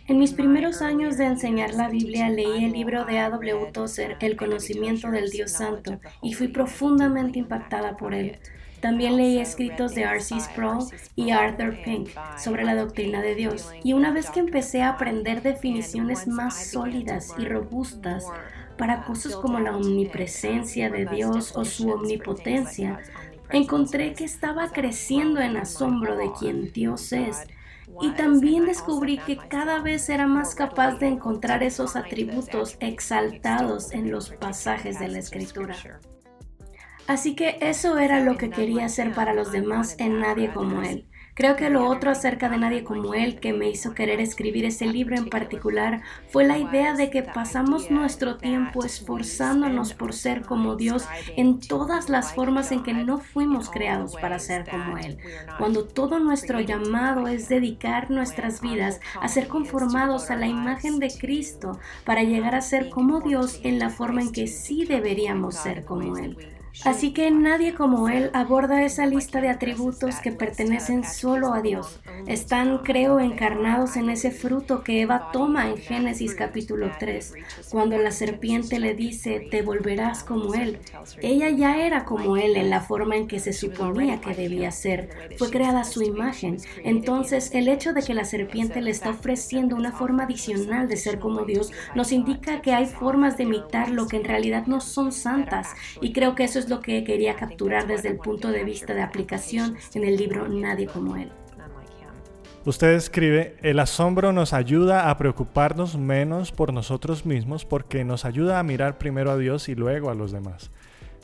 En 0.08 0.17
mis 0.17 0.34
primeros 0.34 0.81
años 0.81 1.17
de 1.17 1.25
enseñar 1.25 1.75
la 1.75 1.88
Biblia 1.88 2.29
leí 2.29 2.65
el 2.65 2.72
libro 2.72 3.05
de 3.05 3.19
A.W. 3.19 3.72
Tozer, 3.72 4.17
El 4.22 4.36
conocimiento 4.36 5.12
del 5.12 5.29
Dios 5.29 5.51
Santo, 5.51 6.00
y 6.24 6.34
fui 6.34 6.48
profundamente 6.48 7.38
impactada 7.38 7.96
por 7.96 8.15
él. 8.15 8.39
También 8.81 9.17
leí 9.17 9.39
escritos 9.39 9.93
de 9.93 10.03
R.C. 10.03 10.39
Sproul 10.39 10.86
y 11.15 11.31
Arthur 11.31 11.77
Pink 11.84 12.10
sobre 12.38 12.63
la 12.63 12.75
doctrina 12.75 13.22
de 13.22 13.36
Dios. 13.36 13.72
Y 13.84 13.93
una 13.93 14.12
vez 14.12 14.29
que 14.29 14.39
empecé 14.39 14.81
a 14.81 14.89
aprender 14.89 15.41
definiciones 15.41 16.27
más 16.27 16.72
sólidas 16.72 17.36
y 17.38 17.46
robustas 17.46 18.25
para 18.79 19.03
cosas 19.03 19.36
como 19.36 19.59
la 19.59 19.75
omnipresencia 19.75 20.89
de 20.89 21.05
Dios 21.05 21.51
o 21.55 21.65
su 21.65 21.91
omnipotencia, 21.91 23.01
encontré 23.50 24.13
que 24.13 24.24
estaba 24.24 24.69
creciendo 24.69 25.41
en 25.41 25.57
asombro 25.57 26.15
de 26.15 26.31
quien 26.31 26.71
Dios 26.71 27.12
es. 27.12 27.45
Y 28.01 28.12
también 28.12 28.65
descubrí 28.65 29.17
que 29.17 29.36
cada 29.36 29.81
vez 29.81 30.07
era 30.09 30.27
más 30.27 30.55
capaz 30.55 30.95
de 31.00 31.07
encontrar 31.07 31.62
esos 31.62 31.98
atributos 31.98 32.77
exaltados 32.79 33.91
en 33.91 34.12
los 34.12 34.29
pasajes 34.29 34.98
de 34.98 35.09
la 35.09 35.19
escritura. 35.19 35.75
Así 37.07 37.36
que 37.36 37.57
eso 37.59 37.98
era 37.98 38.21
lo 38.21 38.38
que 38.38 38.50
quería 38.50 38.86
hacer 38.86 39.12
para 39.12 39.33
los 39.33 39.51
demás 39.51 39.95
en 40.00 40.21
Nadie 40.21 40.53
como 40.53 40.83
Él. 40.83 41.09
Creo 41.39 41.55
que 41.55 41.69
lo 41.69 41.88
otro 41.88 42.12
acerca 42.12 42.50
de 42.50 42.58
nadie 42.58 42.84
como 42.84 43.13
él 43.13 43.39
que 43.39 43.53
me 43.53 43.69
hizo 43.69 43.93
querer 43.93 44.19
escribir 44.19 44.65
ese 44.65 44.86
libro 44.88 45.15
en 45.15 45.29
particular 45.29 46.01
fue 46.27 46.43
la 46.43 46.58
idea 46.58 46.96
de 46.96 47.10
que 47.10 47.24
pasamos 47.24 47.89
nuestro 47.89 48.36
tiempo 48.36 48.84
esforzándonos 48.84 49.93
por 49.93 50.12
ser 50.12 50.41
como 50.41 50.75
Dios 50.75 51.05
en 51.38 51.62
todas 51.62 52.10
las 52.10 52.34
formas 52.34 52.74
en 52.74 52.84
que 52.84 52.93
no 52.93 53.19
fuimos 53.19 53.69
creados 53.69 54.17
para 54.17 54.38
ser 54.38 54.69
como 54.69 54.98
Él. 54.98 55.17
Cuando 55.58 55.86
todo 55.86 56.19
nuestro 56.19 56.60
llamado 56.60 57.29
es 57.29 57.48
dedicar 57.48 58.12
nuestras 58.12 58.60
vidas 58.60 59.00
a 59.22 59.29
ser 59.29 59.48
conformados 59.48 60.31
a 60.31 60.36
la 60.36 60.48
imagen 60.48 61.00
de 61.00 61.08
Cristo 61.08 61.79
para 62.03 62.24
llegar 62.24 62.53
a 62.53 62.60
ser 62.60 62.89
como 62.89 63.22
Dios 63.22 63.62
en 63.63 63.79
la 63.79 63.89
forma 63.89 64.24
en 64.24 64.34
que 64.34 64.48
sí 64.48 64.84
deberíamos 64.84 65.55
ser 65.55 65.86
como 65.86 66.17
Él. 66.17 66.59
Así 66.85 67.13
que 67.13 67.29
nadie 67.31 67.73
como 67.73 68.09
Él 68.09 68.29
aborda 68.33 68.83
esa 68.83 69.05
lista 69.05 69.41
de 69.41 69.49
atributos 69.49 70.15
que 70.21 70.31
pertenecen 70.31 71.03
solo 71.03 71.53
a 71.53 71.61
Dios. 71.61 71.99
Están, 72.27 72.79
creo, 72.79 73.19
encarnados 73.19 73.95
en 73.97 74.09
ese 74.09 74.31
fruto 74.31 74.83
que 74.83 75.01
Eva 75.01 75.29
toma 75.33 75.69
en 75.69 75.77
Génesis 75.77 76.35
capítulo 76.35 76.91
3, 76.99 77.33
cuando 77.69 77.97
la 77.97 78.11
serpiente 78.11 78.79
le 78.79 78.93
dice, 78.93 79.47
te 79.51 79.61
volverás 79.61 80.23
como 80.23 80.53
Él. 80.53 80.79
Ella 81.21 81.49
ya 81.49 81.85
era 81.85 82.05
como 82.05 82.38
Él 82.38 82.55
en 82.55 82.69
la 82.69 82.81
forma 82.81 83.17
en 83.17 83.27
que 83.27 83.39
se 83.39 83.53
suponía 83.53 84.21
que 84.21 84.33
debía 84.33 84.71
ser. 84.71 85.09
Fue 85.38 85.49
creada 85.49 85.83
su 85.83 86.01
imagen. 86.01 86.57
Entonces, 86.83 87.51
el 87.53 87.67
hecho 87.67 87.93
de 87.93 88.03
que 88.03 88.13
la 88.13 88.25
serpiente 88.25 88.81
le 88.81 88.91
está 88.91 89.09
ofreciendo 89.09 89.75
una 89.75 89.91
forma 89.91 90.23
adicional 90.23 90.88
de 90.88 90.97
ser 90.97 91.19
como 91.19 91.45
Dios 91.45 91.71
nos 91.95 92.11
indica 92.11 92.61
que 92.61 92.73
hay 92.73 92.85
formas 92.85 93.38
de 93.38 93.43
imitar 93.43 93.89
lo 93.89 94.07
que 94.07 94.17
en 94.17 94.23
realidad 94.23 94.67
no 94.67 94.79
son 94.81 95.11
santas. 95.11 95.69
Y 96.01 96.13
creo 96.13 96.35
que 96.35 96.43
eso 96.43 96.59
es 96.60 96.70
lo 96.70 96.82
que 96.82 97.04
quería 97.04 97.36
capturar 97.36 97.88
desde 97.88 98.10
el 98.10 98.18
punto 98.18 98.50
de 98.51 98.63
vista 98.63 98.94
de 98.94 99.01
aplicación 99.01 99.78
en 99.96 100.04
el 100.04 100.18
libro 100.18 100.48
Nadie 100.48 100.86
como 100.86 101.16
Él. 101.16 101.32
Usted 102.66 102.89
escribe, 102.89 103.56
el 103.62 103.80
asombro 103.80 104.34
nos 104.34 104.54
ayuda 104.54 105.10
a 105.10 105.18
preocuparnos 105.18 105.98
menos 105.98 106.51
por 106.51 106.74
nosotros 106.74 107.25
mismos 107.25 107.66
porque 107.66 108.04
nos 108.04 108.25
ayuda 108.25 108.60
a 108.60 108.63
mirar 108.63 108.98
primero 108.98 109.32
a 109.32 109.38
Dios 109.38 109.70
y 109.70 109.75
luego 109.75 110.10
a 110.10 110.13
los 110.13 110.32
demás. 110.32 110.70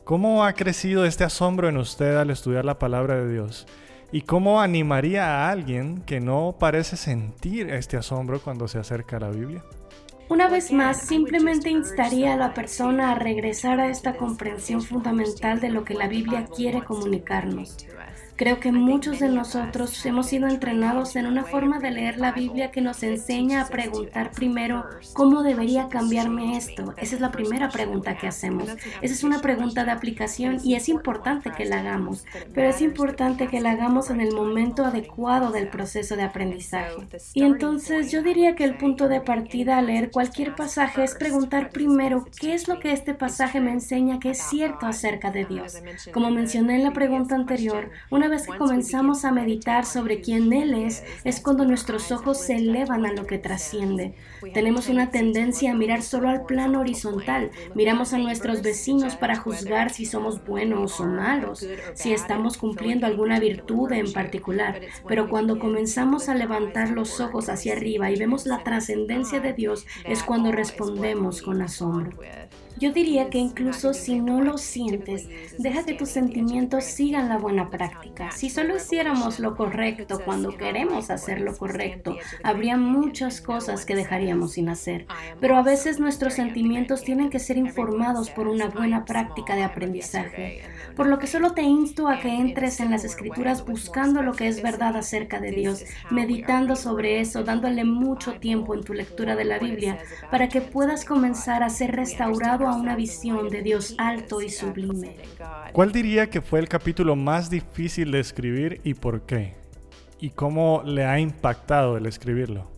¿Cómo 0.06 0.46
ha 0.46 0.54
crecido 0.54 1.06
este 1.06 1.24
asombro 1.24 1.68
en 1.68 1.78
usted 1.78 2.16
al 2.16 2.30
estudiar 2.30 2.64
la 2.64 2.80
palabra 2.80 3.16
de 3.16 3.32
Dios? 3.32 3.68
¿Y 4.12 4.22
cómo 4.22 4.62
animaría 4.62 5.26
a 5.26 5.52
alguien 5.52 6.02
que 6.04 6.22
no 6.22 6.56
parece 6.58 6.96
sentir 6.96 7.70
este 7.70 7.98
asombro 7.98 8.40
cuando 8.40 8.68
se 8.68 8.80
acerca 8.80 9.18
a 9.18 9.22
la 9.22 9.30
Biblia? 9.30 9.64
Una 10.28 10.48
vez 10.48 10.72
más, 10.72 11.02
simplemente 11.02 11.70
instaría 11.70 12.34
a 12.34 12.38
la 12.38 12.56
persona 12.56 13.12
a 13.12 13.16
regresar 13.16 13.80
a 13.80 13.90
esta 13.90 14.18
comprensión 14.18 14.82
fundamental 14.82 15.60
de 15.60 15.70
lo 15.70 15.84
que 15.84 15.94
la 15.94 16.08
Biblia 16.08 16.46
quiere 16.46 16.84
comunicarnos. 16.84 17.78
Creo 18.36 18.60
que 18.60 18.74
muchos 18.74 19.20
de 19.20 19.30
nosotros 19.30 20.06
hemos 20.06 20.28
sido 20.28 20.50
entrenados 20.50 21.16
en 21.16 21.26
una 21.26 21.46
forma 21.46 21.80
de 21.80 21.92
leer 21.92 22.18
la 22.18 22.34
Biblia 22.34 22.70
que 22.70 22.82
nos 22.82 23.02
enseña 23.02 23.62
a 23.62 23.68
preguntar 23.68 24.32
primero, 24.32 24.84
¿cómo 25.14 25.42
debería 25.42 25.88
cambiarme 25.88 26.58
esto? 26.58 26.94
Esa 26.98 27.16
es 27.16 27.22
la 27.22 27.32
primera 27.32 27.70
pregunta 27.70 28.18
que 28.18 28.28
hacemos. 28.28 28.70
Esa 29.02 29.14
es 29.14 29.24
una 29.24 29.40
pregunta 29.40 29.86
de 29.86 29.92
aplicación 29.92 30.60
y 30.66 30.76
es 30.76 30.90
importante 30.90 31.52
que 31.52 31.64
la 31.64 31.80
hagamos, 31.80 32.26
pero 32.54 32.68
es 32.68 32.82
importante 32.82 33.48
que 33.48 33.62
la 33.62 33.72
hagamos 33.72 34.10
en 34.10 34.20
el 34.20 34.34
momento 34.34 34.84
adecuado 34.84 35.52
del 35.52 35.70
proceso 35.70 36.18
de 36.18 36.24
aprendizaje. 36.24 37.08
Y 37.34 37.44
entonces 37.44 38.12
yo 38.12 38.22
diría 38.22 38.56
que 38.56 38.66
el 38.66 38.76
punto 38.76 39.08
de 39.08 39.22
partida 39.22 39.78
al 39.78 39.88
leer 39.88 40.12
cualquier 40.12 40.56
pasaje 40.56 41.06
es 41.06 41.16
preguntar 41.16 41.70
primero, 41.70 42.26
¿qué 42.38 42.54
es 42.54 42.68
lo 42.68 42.80
que 42.80 42.92
este 42.92 43.14
pasaje 43.14 43.62
me 43.62 43.72
enseña 43.72 44.20
que 44.20 44.32
es 44.32 44.40
cierto 44.40 44.88
acerca 44.88 45.32
de 45.32 45.46
Dios? 45.46 45.82
Como 46.12 46.32
mencioné 46.32 46.76
en 46.76 46.84
la 46.84 46.92
pregunta 46.92 47.36
anterior, 47.36 47.92
una 48.10 48.25
una 48.26 48.38
vez 48.38 48.48
que 48.48 48.58
comenzamos 48.58 49.24
a 49.24 49.32
meditar 49.32 49.86
sobre 49.86 50.20
quién 50.20 50.52
Él 50.52 50.74
es, 50.74 51.04
es 51.24 51.40
cuando 51.40 51.64
nuestros 51.64 52.12
ojos 52.12 52.40
se 52.40 52.56
elevan 52.56 53.06
a 53.06 53.14
lo 53.14 53.28
que 53.28 53.38
trasciende. 53.38 54.16
Tenemos 54.52 54.90
una 54.90 55.12
tendencia 55.12 55.72
a 55.72 55.76
mirar 55.76 56.02
solo 56.02 56.30
al 56.30 56.48
plano 56.48 56.80
horizontal. 56.80 57.52
Miramos 57.76 58.14
a 58.14 58.18
nuestros 58.18 58.64
vecinos 58.64 59.16
para 59.16 59.36
juzgar 59.36 59.92
si 59.92 60.08
somos 60.08 60.44
buenos 60.44 61.00
o 61.00 61.06
malos, 61.06 61.68
si 61.94 62.14
estamos 62.14 62.58
cumpliendo 62.58 63.06
alguna 63.06 63.40
virtud 63.40 63.92
en 63.92 64.12
particular. 64.12 64.82
Pero 65.08 65.30
cuando 65.30 65.60
comenzamos 65.60 66.28
a 66.28 66.34
levantar 66.34 66.90
los 66.90 67.20
ojos 67.20 67.48
hacia 67.48 67.74
arriba 67.74 68.10
y 68.10 68.18
vemos 68.18 68.48
la 68.48 68.64
trascendencia 68.64 69.40
de 69.40 69.54
Dios, 69.54 69.86
es 70.04 70.24
cuando 70.24 70.52
respondemos 70.52 71.44
con 71.44 71.62
asombro. 71.62 72.18
Yo 72.78 72.92
diría 72.92 73.30
que 73.30 73.38
incluso 73.38 73.94
si 73.94 74.20
no 74.20 74.42
lo 74.42 74.58
sientes, 74.58 75.30
deja 75.58 75.86
que 75.86 75.94
tus 75.94 76.10
sentimientos 76.10 76.84
sigan 76.84 77.30
la 77.30 77.38
buena 77.38 77.70
práctica. 77.70 78.32
Si 78.32 78.50
solo 78.50 78.76
hiciéramos 78.76 79.40
lo 79.40 79.56
correcto 79.56 80.20
cuando 80.24 80.58
queremos 80.58 81.10
hacer 81.10 81.40
lo 81.40 81.56
correcto, 81.56 82.18
habría 82.44 82.76
muchas 82.76 83.40
cosas 83.40 83.86
que 83.86 83.96
dejaríamos 83.96 84.54
sin 84.54 84.70
hacer. 84.70 85.06
Pero 85.40 85.56
a 85.56 85.62
veces 85.62 86.00
nuestros 86.00 86.34
sentimientos 86.34 87.04
tienen 87.04 87.30
que 87.30 87.40
ser 87.40 87.58
informados 87.58 88.30
por 88.30 88.48
una 88.48 88.68
buena 88.68 89.06
práctica 89.06 89.56
de 89.56 89.64
aprendizaje. 89.64 90.62
Por 90.96 91.08
lo 91.08 91.18
que 91.20 91.28
solo 91.28 91.54
te 91.54 91.62
insto 91.62 92.10
a 92.10 92.20
que 92.20 92.30
entres 92.30 92.80
en 92.80 92.92
las 92.92 93.06
escrituras 93.06 93.66
buscando 93.66 94.22
lo 94.22 94.34
que 94.34 94.48
es 94.48 94.62
verdad 94.62 94.98
acerca 94.98 95.40
de 95.40 95.52
Dios, 95.52 95.86
meditando 96.12 96.76
sobre 96.76 97.22
eso, 97.22 97.44
dándole 97.44 97.86
mucho 97.86 98.34
tiempo 98.34 98.74
en 98.74 98.84
tu 98.84 98.94
lectura 98.94 99.36
de 99.36 99.46
la 99.46 99.60
Biblia, 99.60 99.98
para 100.30 100.50
que 100.50 100.62
puedas 100.62 101.06
comenzar 101.06 101.64
a 101.64 101.70
ser 101.70 101.96
restaurado 101.96 102.65
a 102.68 102.76
una 102.76 102.96
visión 102.96 103.50
de 103.50 103.62
Dios 103.62 103.96
alto 103.98 104.42
y 104.42 104.50
sublime. 104.50 105.16
¿Cuál 105.72 105.92
diría 105.92 106.30
que 106.30 106.42
fue 106.42 106.60
el 106.60 106.68
capítulo 106.68 107.16
más 107.16 107.50
difícil 107.50 108.12
de 108.12 108.20
escribir 108.20 108.82
y 108.84 108.94
por 108.94 109.26
qué? 109.26 109.56
¿Y 110.20 110.30
cómo 110.30 110.82
le 110.86 111.06
ha 111.06 111.20
impactado 111.20 111.98
el 111.98 112.06
escribirlo? 112.06 112.75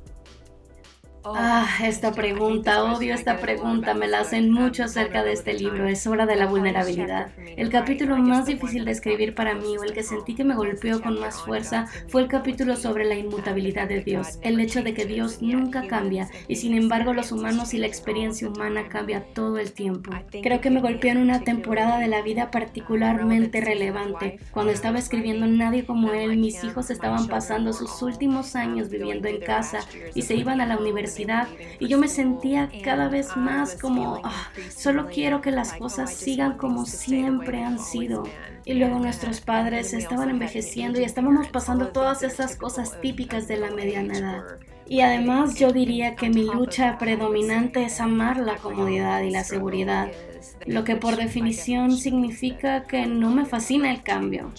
Ah, 1.36 1.68
esta 1.84 2.12
pregunta, 2.12 2.84
odio 2.84 3.14
esta 3.14 3.38
pregunta, 3.38 3.94
me 3.94 4.08
la 4.08 4.20
hacen 4.20 4.52
mucho 4.52 4.84
acerca 4.84 5.24
de 5.24 5.34
este 5.34 5.54
libro, 5.54 5.88
es 5.88 6.06
hora 6.08 6.26
de 6.26 6.36
la 6.36 6.46
vulnerabilidad. 6.46 7.30
El 7.56 7.70
capítulo 7.70 8.18
más 8.18 8.46
difícil 8.46 8.86
de 8.86 8.92
escribir 8.92 9.34
para 9.36 9.56
mí 9.56 9.78
o 9.78 9.84
el 9.84 9.94
que 9.94 10.04
sentí 10.04 10.36
que 10.36 10.44
me 10.44 10.56
golpeó 10.56 11.02
con 11.02 11.20
más 11.20 11.42
fuerza 11.42 11.88
fue 12.08 12.22
el 12.22 12.28
capítulo 12.28 12.76
sobre 12.76 13.06
la 13.06 13.16
inmutabilidad 13.16 13.88
de 13.88 14.02
Dios, 14.02 14.40
el 14.42 14.60
hecho 14.60 14.84
de 14.84 14.94
que 14.94 15.06
Dios 15.06 15.42
nunca 15.42 15.88
cambia 15.88 16.30
y 16.48 16.56
sin 16.56 16.76
embargo 16.76 17.14
los 17.14 17.32
humanos 17.32 17.74
y 17.74 17.78
la 17.78 17.88
experiencia 17.88 18.48
humana 18.48 18.88
cambia 18.88 19.24
todo 19.34 19.58
el 19.58 19.74
tiempo. 19.74 20.12
Creo 20.44 20.62
que 20.62 20.70
me 20.70 20.82
golpeó 20.82 21.12
en 21.12 21.18
una 21.18 21.42
temporada 21.42 22.00
de 22.00 22.08
la 22.08 22.22
vida 22.22 22.52
particularmente 22.52 23.62
relevante. 23.62 24.40
Cuando 24.52 24.72
estaba 24.72 25.00
escribiendo 25.00 25.48
Nadie 25.48 25.86
como 25.86 26.12
él, 26.14 26.38
mis 26.38 26.64
hijos 26.64 26.90
estaban 26.90 27.28
pasando 27.28 27.74
sus 27.74 28.02
últimos 28.02 28.56
años 28.56 28.90
viviendo 28.90 29.28
en 29.28 29.40
casa 29.40 29.80
y 30.14 30.22
se 30.22 30.36
iban 30.36 30.62
a 30.62 30.66
la 30.66 30.78
universidad 30.78 31.17
y 31.80 31.88
yo 31.88 31.98
me 31.98 32.08
sentía 32.08 32.70
cada 32.84 33.08
vez 33.08 33.36
más 33.36 33.76
como, 33.76 34.22
ah, 34.24 34.52
solo 34.76 35.08
quiero 35.08 35.42
que 35.42 35.52
las 35.52 35.74
cosas 35.74 36.14
sigan 36.14 36.58
como 36.58 36.86
siempre 36.86 37.64
han 37.64 37.80
sido. 37.80 38.24
Y 38.66 38.74
luego 38.74 39.00
nuestros 39.00 39.42
padres 39.42 39.94
estaban 39.94 40.30
envejeciendo 40.30 41.00
y 41.00 41.04
estábamos 41.04 41.48
pasando 41.48 41.88
todas 41.88 42.24
esas 42.24 42.56
cosas 42.56 43.00
típicas 43.02 43.48
de 43.48 43.58
la 43.58 43.72
mediana 43.72 44.18
edad. 44.18 44.44
Y 44.90 45.02
además 45.02 45.56
yo 45.56 45.72
diría 45.72 46.16
que 46.16 46.30
mi 46.30 46.44
lucha 46.44 46.98
predominante 46.98 47.84
es 47.84 48.00
amar 48.00 48.38
la 48.38 48.56
comodidad 48.56 49.22
y 49.22 49.32
la 49.32 49.44
seguridad, 49.44 50.10
lo 50.66 50.84
que 50.84 50.96
por 50.96 51.18
definición 51.18 51.98
significa 51.98 52.84
que 52.84 53.06
no 53.06 53.32
me 53.32 53.46
fascina 53.46 53.92
el 53.92 54.04
cambio. 54.04 54.52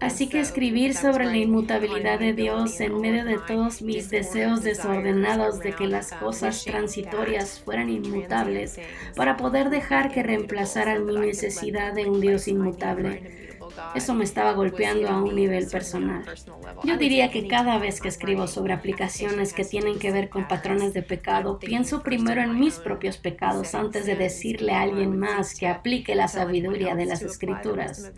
Así 0.00 0.28
que 0.28 0.40
escribir 0.40 0.94
sobre 0.94 1.24
la 1.24 1.36
inmutabilidad 1.36 2.18
de 2.18 2.32
Dios 2.32 2.80
en 2.80 3.00
medio 3.00 3.24
de 3.24 3.38
todos 3.38 3.80
mis 3.82 4.10
deseos 4.10 4.62
desordenados 4.62 5.60
de 5.60 5.72
que 5.72 5.86
las 5.86 6.12
cosas 6.12 6.64
transitorias 6.64 7.60
fueran 7.60 7.88
inmutables, 7.88 8.78
para 9.16 9.36
poder 9.36 9.70
dejar 9.70 10.12
que 10.12 10.22
reemplazaran 10.22 11.06
mi 11.06 11.16
necesidad 11.16 11.94
de 11.94 12.06
un 12.06 12.20
Dios 12.20 12.48
inmutable 12.48 13.43
eso 13.94 14.14
me 14.14 14.24
estaba 14.24 14.52
golpeando 14.52 15.08
a 15.08 15.22
un 15.22 15.34
nivel 15.34 15.66
personal. 15.66 16.24
Yo 16.84 16.96
diría 16.96 17.30
que 17.30 17.46
cada 17.46 17.78
vez 17.78 18.00
que 18.00 18.08
escribo 18.08 18.46
sobre 18.46 18.72
aplicaciones 18.72 19.52
que 19.52 19.64
tienen 19.64 19.98
que 19.98 20.12
ver 20.12 20.28
con 20.28 20.48
patrones 20.48 20.94
de 20.94 21.02
pecado, 21.02 21.58
pienso 21.58 22.02
primero 22.02 22.40
en 22.40 22.58
mis 22.58 22.74
propios 22.76 23.18
pecados 23.18 23.74
antes 23.74 24.06
de 24.06 24.16
decirle 24.16 24.72
a 24.72 24.82
alguien 24.82 25.18
más 25.18 25.54
que 25.54 25.68
aplique 25.68 26.14
la 26.14 26.28
sabiduría 26.28 26.94
de 26.94 27.06
las 27.06 27.22
escrituras. 27.22 28.12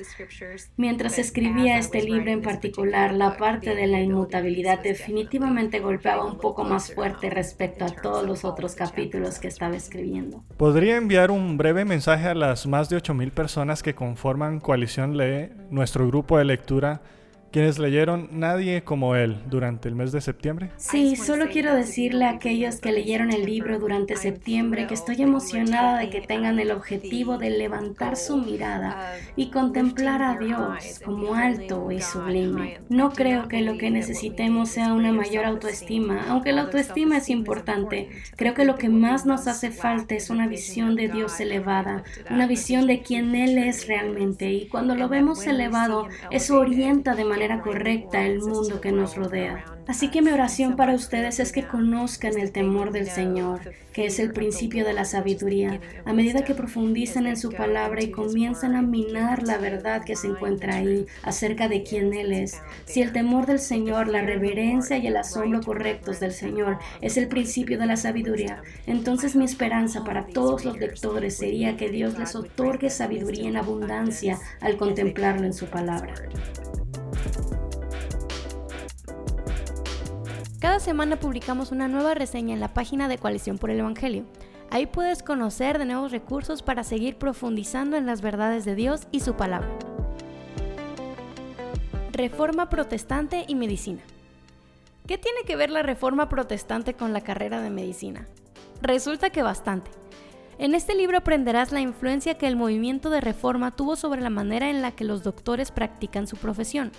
Mientras 0.77 1.19
escribía 1.19 1.79
este 1.79 2.03
libro 2.03 2.31
en 2.31 2.43
particular, 2.43 3.13
la 3.13 3.37
parte 3.37 3.75
de 3.75 3.87
la 3.87 4.01
inmutabilidad 4.01 4.83
definitivamente 4.83 5.81
golpeaba 5.81 6.25
un 6.25 6.39
poco 6.39 6.65
más 6.65 6.93
fuerte 6.95 7.31
respecto 7.31 7.85
a 7.85 7.89
todos 7.89 8.27
los 8.27 8.45
otros 8.45 8.75
capítulos 8.75 9.39
que 9.39 9.49
estaba 9.49 9.77
escribiendo. 9.77 10.43
¿Podría 10.57 10.97
enviar 10.97 11.31
un 11.31 11.57
breve 11.57 11.85
mensaje 11.85 12.29
a 12.29 12.35
las 12.35 12.67
más 12.67 12.89
de 12.89 12.97
8.000 12.97 13.31
personas 13.31 13.83
que 13.83 13.95
conforman 13.95 14.61
Coalición 14.61 15.17
Lee 15.17 15.46
nuestro 15.71 16.07
grupo 16.07 16.39
de 16.39 16.45
lectura 16.45 17.01
quienes 17.53 17.79
leyeron 17.79 18.29
Nadie 18.33 18.83
como 18.83 19.15
él 19.15 19.39
durante 19.47 19.89
el 19.89 19.95
mes 19.95 20.13
de 20.13 20.21
septiembre? 20.21 20.71
Sí, 20.77 21.17
solo 21.17 21.47
quiero 21.51 21.75
decirle 21.75 22.25
a 22.25 22.31
aquellos 22.31 22.81
que 22.81 22.93
leyeron 22.93 23.33
el 23.33 23.47
libro 23.47 23.79
durante 23.79 24.17
septiembre 24.17 24.87
que 24.87 24.95
estoy 24.95 25.23
emocionada 25.23 25.99
de 25.99 26.11
que 26.11 26.21
tengan 26.21 26.59
el 26.59 26.71
objetivo 26.71 27.39
de 27.39 27.51
levantar 27.51 28.17
su 28.17 28.37
mirada 28.39 29.15
y 29.37 29.51
contemplar 29.51 30.23
a 30.23 30.37
Dios 30.39 31.01
como 31.05 31.35
alto 31.35 31.91
y 31.91 32.01
sublime. 32.01 32.81
No 32.89 33.13
creo 33.13 33.49
que 33.49 33.63
lo 33.63 33.79
que 33.79 33.91
necesitemos 33.91 34.71
sea 34.71 34.93
una 34.93 35.13
mayor 35.13 35.45
autoestima, 35.45 36.27
aunque 36.29 36.53
la 36.53 36.63
autoestima 36.63 37.19
es 37.19 37.31
importante. 37.31 38.09
Creo 38.37 38.55
que 38.55 38.65
lo 38.65 38.77
que 38.77 38.89
más 38.89 39.25
nos 39.25 39.47
hace 39.47 39.71
falta 39.71 40.15
es 40.15 40.31
una 40.31 40.47
visión 40.49 40.97
de 40.97 41.09
Dios 41.09 41.39
elevada, 41.41 42.05
una 42.31 42.47
visión 42.47 42.87
de 42.87 43.03
quién 43.03 43.35
Él 43.35 43.59
es 43.59 43.87
realmente. 43.87 44.51
Y 44.51 44.69
cuando 44.69 44.95
lo 44.95 45.09
vemos 45.09 45.47
elevado, 45.47 46.09
eso 46.31 46.59
orienta 46.59 47.15
de 47.15 47.25
manera 47.25 47.36
correcta 47.63 48.25
el 48.25 48.41
mundo 48.41 48.81
que 48.81 48.93
nos 48.93 49.17
rodea. 49.17 49.65
Así 49.87 50.09
que 50.09 50.21
mi 50.21 50.31
oración 50.31 50.75
para 50.75 50.95
ustedes 50.95 51.39
es 51.39 51.53
que 51.53 51.67
conozcan 51.67 52.39
el 52.39 52.51
temor 52.51 52.91
del 52.91 53.09
Señor, 53.09 53.61
que 53.93 54.07
es 54.07 54.19
el 54.19 54.33
principio 54.33 54.85
de 54.85 54.93
la 54.93 55.05
sabiduría, 55.05 55.81
a 56.05 56.13
medida 56.13 56.45
que 56.45 56.55
profundizan 56.55 57.27
en 57.27 57.37
su 57.37 57.53
palabra 57.53 58.03
y 58.03 58.11
comienzan 58.11 58.75
a 58.75 58.83
minar 58.83 59.45
la 59.45 59.59
verdad 59.59 60.03
que 60.05 60.17
se 60.17 60.27
encuentra 60.27 60.77
ahí 60.77 61.07
acerca 61.23 61.69
de 61.69 61.85
quién 61.85 62.15
Él 62.15 62.33
es. 62.33 62.61
Si 62.85 63.01
el 63.01 63.13
temor 63.13 63.47
del 63.47 63.61
Señor, 63.61 64.09
la 64.09 64.23
reverencia 64.23 64.97
y 64.99 65.07
el 65.07 65.17
asombro 65.17 65.61
correctos 65.61 66.19
del 66.19 66.33
Señor 66.33 66.79
es 67.01 67.17
el 67.17 67.29
principio 67.29 67.79
de 67.79 67.87
la 67.87 67.97
sabiduría, 67.97 68.63
entonces 68.87 69.37
mi 69.37 69.45
esperanza 69.45 70.03
para 70.03 70.27
todos 70.27 70.65
los 70.65 70.79
lectores 70.79 71.37
sería 71.37 71.77
que 71.77 71.91
Dios 71.91 72.19
les 72.19 72.35
otorgue 72.35 72.91
sabiduría 72.91 73.49
en 73.49 73.57
abundancia 73.57 74.39
al 74.61 74.77
contemplarlo 74.77 75.47
en 75.47 75.53
su 75.53 75.67
palabra. 75.67 76.15
Cada 80.61 80.81
semana 80.81 81.21
publicamos 81.21 81.71
una 81.71 81.87
nueva 81.87 82.15
reseña 82.15 82.55
en 82.55 82.61
la 82.61 82.75
página 82.75 83.09
de 83.09 83.19
Coalición 83.19 83.59
por 83.59 83.71
el 83.71 83.81
Evangelio. 83.81 84.25
Ahí 84.71 84.87
puedes 84.87 85.23
conocer 85.23 85.79
de 85.79 85.85
nuevos 85.85 86.11
recursos 86.11 86.63
para 86.63 86.83
seguir 86.83 87.17
profundizando 87.17 87.97
en 87.97 88.07
las 88.07 88.21
verdades 88.21 88.65
de 88.65 88.75
Dios 88.75 89.07
y 89.13 89.21
su 89.21 89.35
palabra. 89.35 89.69
Reforma 92.13 92.69
protestante 92.69 93.45
y 93.47 93.55
medicina. 93.55 94.03
¿Qué 95.07 95.19
tiene 95.19 95.43
que 95.47 95.55
ver 95.55 95.71
la 95.71 95.83
reforma 95.83 96.29
protestante 96.29 96.95
con 96.95 97.13
la 97.13 97.21
carrera 97.21 97.61
de 97.61 97.71
medicina? 97.71 98.27
Resulta 98.83 99.31
que 99.31 99.43
bastante. 99.43 99.91
En 100.59 100.75
este 100.75 100.95
libro 100.95 101.19
aprenderás 101.19 101.71
la 101.71 101.81
influencia 101.81 102.39
que 102.39 102.47
el 102.49 102.57
movimiento 102.57 103.11
de 103.11 103.21
reforma 103.21 103.77
tuvo 103.77 103.95
sobre 103.95 104.21
la 104.21 104.31
manera 104.31 104.71
en 104.71 104.83
la 104.83 104.93
que 104.93 105.05
los 105.05 105.23
doctores 105.23 105.71
practican 105.71 106.27
su 106.27 106.37
profesión, 106.37 106.93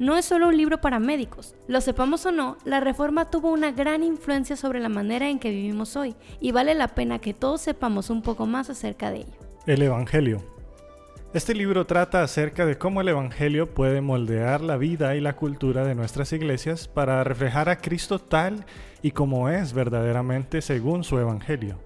no 0.00 0.16
es 0.16 0.24
solo 0.24 0.48
un 0.48 0.56
libro 0.56 0.80
para 0.80 0.98
médicos. 0.98 1.54
Lo 1.68 1.82
sepamos 1.82 2.24
o 2.24 2.32
no, 2.32 2.56
la 2.64 2.80
reforma 2.80 3.30
tuvo 3.30 3.52
una 3.52 3.70
gran 3.70 4.02
influencia 4.02 4.56
sobre 4.56 4.80
la 4.80 4.88
manera 4.88 5.28
en 5.28 5.38
que 5.38 5.50
vivimos 5.50 5.94
hoy 5.94 6.16
y 6.40 6.52
vale 6.52 6.74
la 6.74 6.88
pena 6.88 7.18
que 7.18 7.34
todos 7.34 7.60
sepamos 7.60 8.08
un 8.08 8.22
poco 8.22 8.46
más 8.46 8.70
acerca 8.70 9.10
de 9.10 9.18
ello. 9.18 9.38
El 9.66 9.82
Evangelio. 9.82 10.42
Este 11.34 11.54
libro 11.54 11.86
trata 11.86 12.22
acerca 12.22 12.64
de 12.64 12.78
cómo 12.78 13.02
el 13.02 13.08
Evangelio 13.08 13.74
puede 13.74 14.00
moldear 14.00 14.62
la 14.62 14.78
vida 14.78 15.14
y 15.16 15.20
la 15.20 15.36
cultura 15.36 15.84
de 15.84 15.94
nuestras 15.94 16.32
iglesias 16.32 16.88
para 16.88 17.22
reflejar 17.22 17.68
a 17.68 17.76
Cristo 17.76 18.18
tal 18.18 18.64
y 19.02 19.10
como 19.10 19.50
es 19.50 19.74
verdaderamente 19.74 20.62
según 20.62 21.04
su 21.04 21.18
Evangelio. 21.18 21.78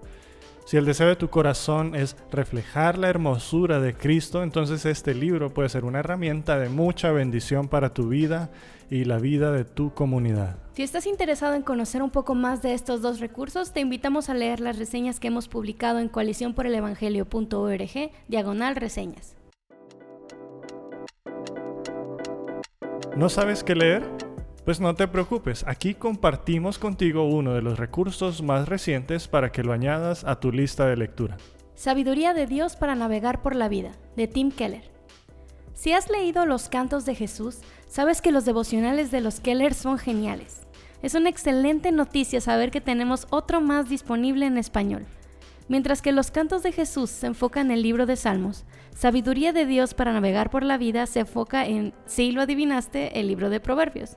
Si 0.65 0.77
el 0.77 0.85
deseo 0.85 1.07
de 1.07 1.15
tu 1.15 1.29
corazón 1.29 1.93
es 1.93 2.17
reflejar 2.31 2.97
la 2.97 3.07
hermosura 3.07 3.79
de 3.79 3.93
Cristo, 3.93 4.41
entonces 4.41 4.83
este 4.87 5.13
libro 5.13 5.53
puede 5.53 5.69
ser 5.69 5.85
una 5.85 5.99
herramienta 5.99 6.57
de 6.57 6.69
mucha 6.69 7.11
bendición 7.11 7.67
para 7.67 7.93
tu 7.93 8.07
vida 8.07 8.49
y 8.89 9.05
la 9.05 9.19
vida 9.19 9.51
de 9.51 9.63
tu 9.63 9.93
comunidad. 9.93 10.57
Si 10.73 10.81
estás 10.81 11.05
interesado 11.05 11.53
en 11.53 11.61
conocer 11.61 12.01
un 12.01 12.09
poco 12.09 12.33
más 12.33 12.63
de 12.63 12.73
estos 12.73 13.03
dos 13.03 13.19
recursos, 13.19 13.73
te 13.73 13.79
invitamos 13.79 14.27
a 14.27 14.33
leer 14.33 14.59
las 14.59 14.79
reseñas 14.79 15.19
que 15.19 15.27
hemos 15.27 15.47
publicado 15.47 15.99
en 15.99 16.09
coaliciónporelevangelio.org, 16.09 18.11
diagonal 18.27 18.75
reseñas. 18.75 19.35
¿No 23.15 23.29
sabes 23.29 23.63
qué 23.63 23.75
leer? 23.75 24.24
Pues 24.65 24.79
no 24.79 24.95
te 24.95 25.07
preocupes, 25.07 25.63
aquí 25.67 25.93
compartimos 25.93 26.79
contigo 26.79 27.29
uno 27.29 27.53
de 27.53 27.61
los 27.61 27.77
recursos 27.77 28.41
más 28.41 28.67
recientes 28.67 29.27
para 29.27 29.51
que 29.51 29.61
lo 29.61 29.73
añadas 29.73 30.23
a 30.23 30.39
tu 30.39 30.51
lista 30.51 30.87
de 30.87 30.97
lectura. 30.97 31.37
Sabiduría 31.75 32.33
de 32.33 32.47
Dios 32.47 32.75
para 32.75 32.95
navegar 32.95 33.43
por 33.43 33.55
la 33.55 33.69
vida, 33.69 33.91
de 34.15 34.27
Tim 34.27 34.49
Keller. 34.49 34.89
Si 35.75 35.93
has 35.93 36.09
leído 36.09 36.47
los 36.47 36.67
cantos 36.67 37.05
de 37.05 37.13
Jesús, 37.13 37.59
sabes 37.87 38.23
que 38.23 38.31
los 38.31 38.43
devocionales 38.43 39.11
de 39.11 39.21
los 39.21 39.39
Keller 39.39 39.75
son 39.75 39.99
geniales. 39.99 40.65
Es 41.03 41.13
una 41.13 41.29
excelente 41.29 41.91
noticia 41.91 42.41
saber 42.41 42.71
que 42.71 42.81
tenemos 42.81 43.27
otro 43.29 43.61
más 43.61 43.87
disponible 43.87 44.47
en 44.47 44.57
español. 44.57 45.05
Mientras 45.67 46.01
que 46.01 46.11
los 46.11 46.31
cantos 46.31 46.63
de 46.63 46.71
Jesús 46.71 47.11
se 47.11 47.27
enfocan 47.27 47.67
en 47.67 47.73
el 47.73 47.83
libro 47.83 48.07
de 48.07 48.15
Salmos, 48.15 48.65
Sabiduría 48.95 49.51
de 49.51 49.65
Dios 49.65 49.93
para 49.93 50.13
navegar 50.13 50.49
por 50.49 50.63
la 50.63 50.77
vida 50.77 51.05
se 51.05 51.19
enfoca 51.19 51.65
en, 51.67 51.93
si 52.05 52.31
lo 52.31 52.41
adivinaste, 52.41 53.19
el 53.19 53.27
libro 53.27 53.49
de 53.49 53.59
Proverbios. 53.59 54.15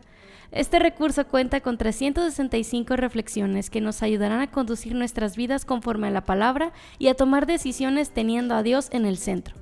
Este 0.51 0.79
recurso 0.79 1.27
cuenta 1.27 1.61
con 1.61 1.77
365 1.77 2.97
reflexiones 2.97 3.69
que 3.69 3.83
nos 3.83 4.03
ayudarán 4.03 4.41
a 4.41 4.51
conducir 4.51 4.95
nuestras 4.95 5.37
vidas 5.37 5.67
conforme 5.67 6.07
a 6.09 6.11
la 6.11 6.25
palabra 6.25 6.73
y 6.99 7.09
a 7.09 7.15
tomar 7.15 7.47
decisiones 7.47 8.11
teniendo 8.11 8.55
a 8.55 8.63
Dios 8.63 8.89
en 8.93 9.05
el 9.05 9.19
centro. 9.19 9.55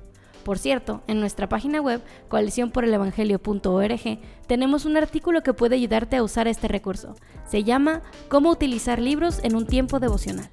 Por 0.45 0.57
cierto, 0.59 1.03
en 1.07 1.19
nuestra 1.19 1.49
página 1.49 1.81
web, 1.81 2.01
coaliciónporelevangelio.org, 2.29 4.19
tenemos 4.47 4.85
un 4.85 4.95
artículo 4.95 5.43
que 5.43 5.53
puede 5.53 5.75
ayudarte 5.75 6.15
a 6.15 6.23
usar 6.23 6.47
este 6.47 6.69
recurso. 6.69 7.15
Se 7.45 7.65
llama 7.65 8.01
Cómo 8.29 8.49
utilizar 8.49 8.99
libros 8.99 9.41
en 9.43 9.57
un 9.57 9.67
tiempo 9.67 9.99
devocional. 9.99 10.49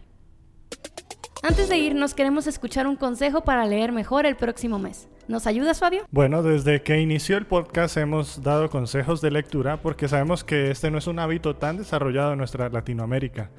Antes 1.47 1.69
de 1.69 1.77
irnos, 1.77 2.15
queremos 2.15 2.47
escuchar 2.47 2.87
un 2.87 2.97
consejo 2.97 3.45
para 3.45 3.67
leer 3.67 3.93
mejor 3.93 4.25
el 4.25 4.35
próximo 4.35 4.79
mes. 4.79 5.09
¿Nos 5.29 5.47
ayudas, 5.47 5.79
Fabio? 5.79 6.07
Bueno, 6.11 6.43
desde 6.43 6.81
que 6.81 6.99
inició 7.03 7.37
el 7.37 7.45
podcast 7.45 7.99
hemos 7.99 8.43
dado 8.43 8.71
consejos 8.71 9.21
de 9.21 9.31
lectura 9.31 9.77
porque 9.77 10.09
sabemos 10.09 10.43
que 10.43 10.71
este 10.71 10.91
no 10.91 10.97
es 10.97 11.07
un 11.07 11.19
hábito 11.19 11.55
tan 11.55 11.77
desarrollado 11.77 12.33
en 12.33 12.39
nuestra 12.39 12.71
Latinoamérica. 12.71 13.51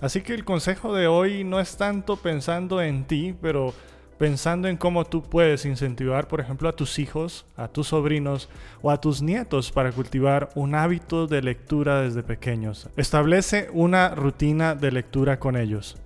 Así 0.00 0.20
que 0.20 0.34
el 0.34 0.44
consejo 0.44 0.94
de 0.94 1.08
hoy 1.08 1.42
no 1.42 1.58
es 1.58 1.76
tanto 1.76 2.16
pensando 2.16 2.80
en 2.80 3.08
ti, 3.08 3.34
pero 3.42 3.74
pensando 4.18 4.68
en 4.68 4.76
cómo 4.76 5.04
tú 5.04 5.24
puedes 5.24 5.64
incentivar, 5.64 6.28
por 6.28 6.40
ejemplo, 6.40 6.68
a 6.68 6.76
tus 6.76 7.00
hijos, 7.00 7.44
a 7.56 7.66
tus 7.66 7.88
sobrinos 7.88 8.48
o 8.82 8.92
a 8.92 9.00
tus 9.00 9.20
nietos 9.20 9.72
para 9.72 9.90
cultivar 9.90 10.50
un 10.54 10.76
hábito 10.76 11.26
de 11.26 11.42
lectura 11.42 12.02
desde 12.02 12.22
pequeños. 12.22 12.88
Establece 12.96 13.68
una 13.72 14.14
rutina 14.14 14.76
de 14.76 14.92
lectura 14.92 15.40
con 15.40 15.56
ellos. 15.56 15.96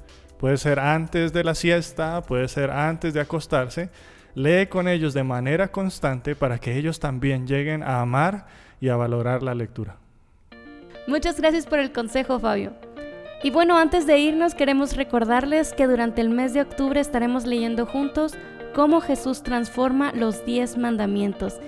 Puede 0.40 0.56
ser 0.56 0.80
antes 0.80 1.34
de 1.34 1.44
la 1.44 1.54
siesta, 1.54 2.22
puede 2.22 2.48
ser 2.48 2.70
antes 2.70 3.12
de 3.12 3.20
acostarse 3.20 3.90
Lee 4.34 4.68
con 4.68 4.88
ellos 4.88 5.12
de 5.12 5.22
manera 5.22 5.68
constante 5.68 6.34
para 6.34 6.58
que 6.58 6.78
ellos 6.78 6.98
también 6.98 7.46
lleguen 7.46 7.82
a 7.82 8.00
amar 8.00 8.46
y 8.80 8.88
a 8.88 8.96
valorar 8.96 9.42
la 9.42 9.54
lectura. 9.54 9.96
Muchas 11.06 11.38
gracias 11.38 11.66
por 11.66 11.78
el 11.78 11.92
consejo, 11.92 12.38
Fabio. 12.38 12.72
Y 13.42 13.50
bueno, 13.50 13.76
antes 13.76 14.06
de 14.06 14.18
irnos 14.18 14.54
queremos 14.54 14.96
recordarles 14.96 15.74
que 15.74 15.86
durante 15.86 16.22
el 16.22 16.30
mes 16.30 16.54
de 16.54 16.62
octubre 16.62 17.00
estaremos 17.00 17.44
leyendo 17.44 17.84
juntos 17.84 18.34
cómo 18.74 19.02
Jesús 19.02 19.42
transforma 19.42 20.10
los 20.14 20.46
10 20.46 20.78
mandamientos. 20.78 21.60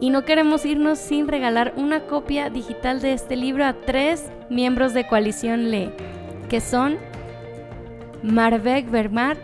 Y 0.00 0.10
no 0.10 0.26
queremos 0.26 0.66
irnos 0.66 0.98
sin 0.98 1.28
regalar 1.28 1.72
una 1.76 2.00
copia 2.00 2.50
digital 2.50 3.00
de 3.00 3.14
este 3.14 3.36
libro 3.36 3.64
a 3.64 3.72
tres 3.72 4.30
miembros 4.50 4.92
de 4.92 5.06
Coalición 5.06 5.70
Lee, 5.70 5.92
que 6.48 6.60
son 6.60 6.98
Marvek 8.22 8.90
Bermar, 8.90 9.36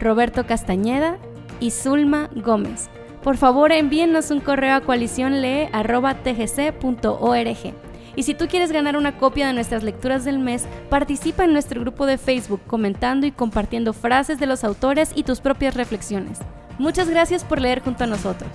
Roberto 0.00 0.46
Castañeda 0.46 1.18
y 1.60 1.70
Zulma 1.70 2.30
Gómez. 2.34 2.90
Por 3.22 3.36
favor, 3.36 3.72
envíennos 3.72 4.30
un 4.30 4.40
correo 4.40 4.74
a 4.74 4.80
coaliciónlee.tgc.org. 4.80 7.74
Y 8.14 8.24
si 8.24 8.34
tú 8.34 8.46
quieres 8.48 8.72
ganar 8.72 8.96
una 8.96 9.16
copia 9.16 9.46
de 9.46 9.54
nuestras 9.54 9.82
lecturas 9.82 10.24
del 10.24 10.38
mes, 10.38 10.66
participa 10.90 11.44
en 11.44 11.52
nuestro 11.52 11.80
grupo 11.80 12.04
de 12.04 12.18
Facebook 12.18 12.60
comentando 12.66 13.26
y 13.26 13.32
compartiendo 13.32 13.92
frases 13.92 14.38
de 14.38 14.46
los 14.46 14.64
autores 14.64 15.12
y 15.14 15.22
tus 15.22 15.40
propias 15.40 15.74
reflexiones. 15.74 16.40
Muchas 16.78 17.08
gracias 17.08 17.44
por 17.44 17.60
leer 17.60 17.80
junto 17.80 18.04
a 18.04 18.08
nosotros. 18.08 18.50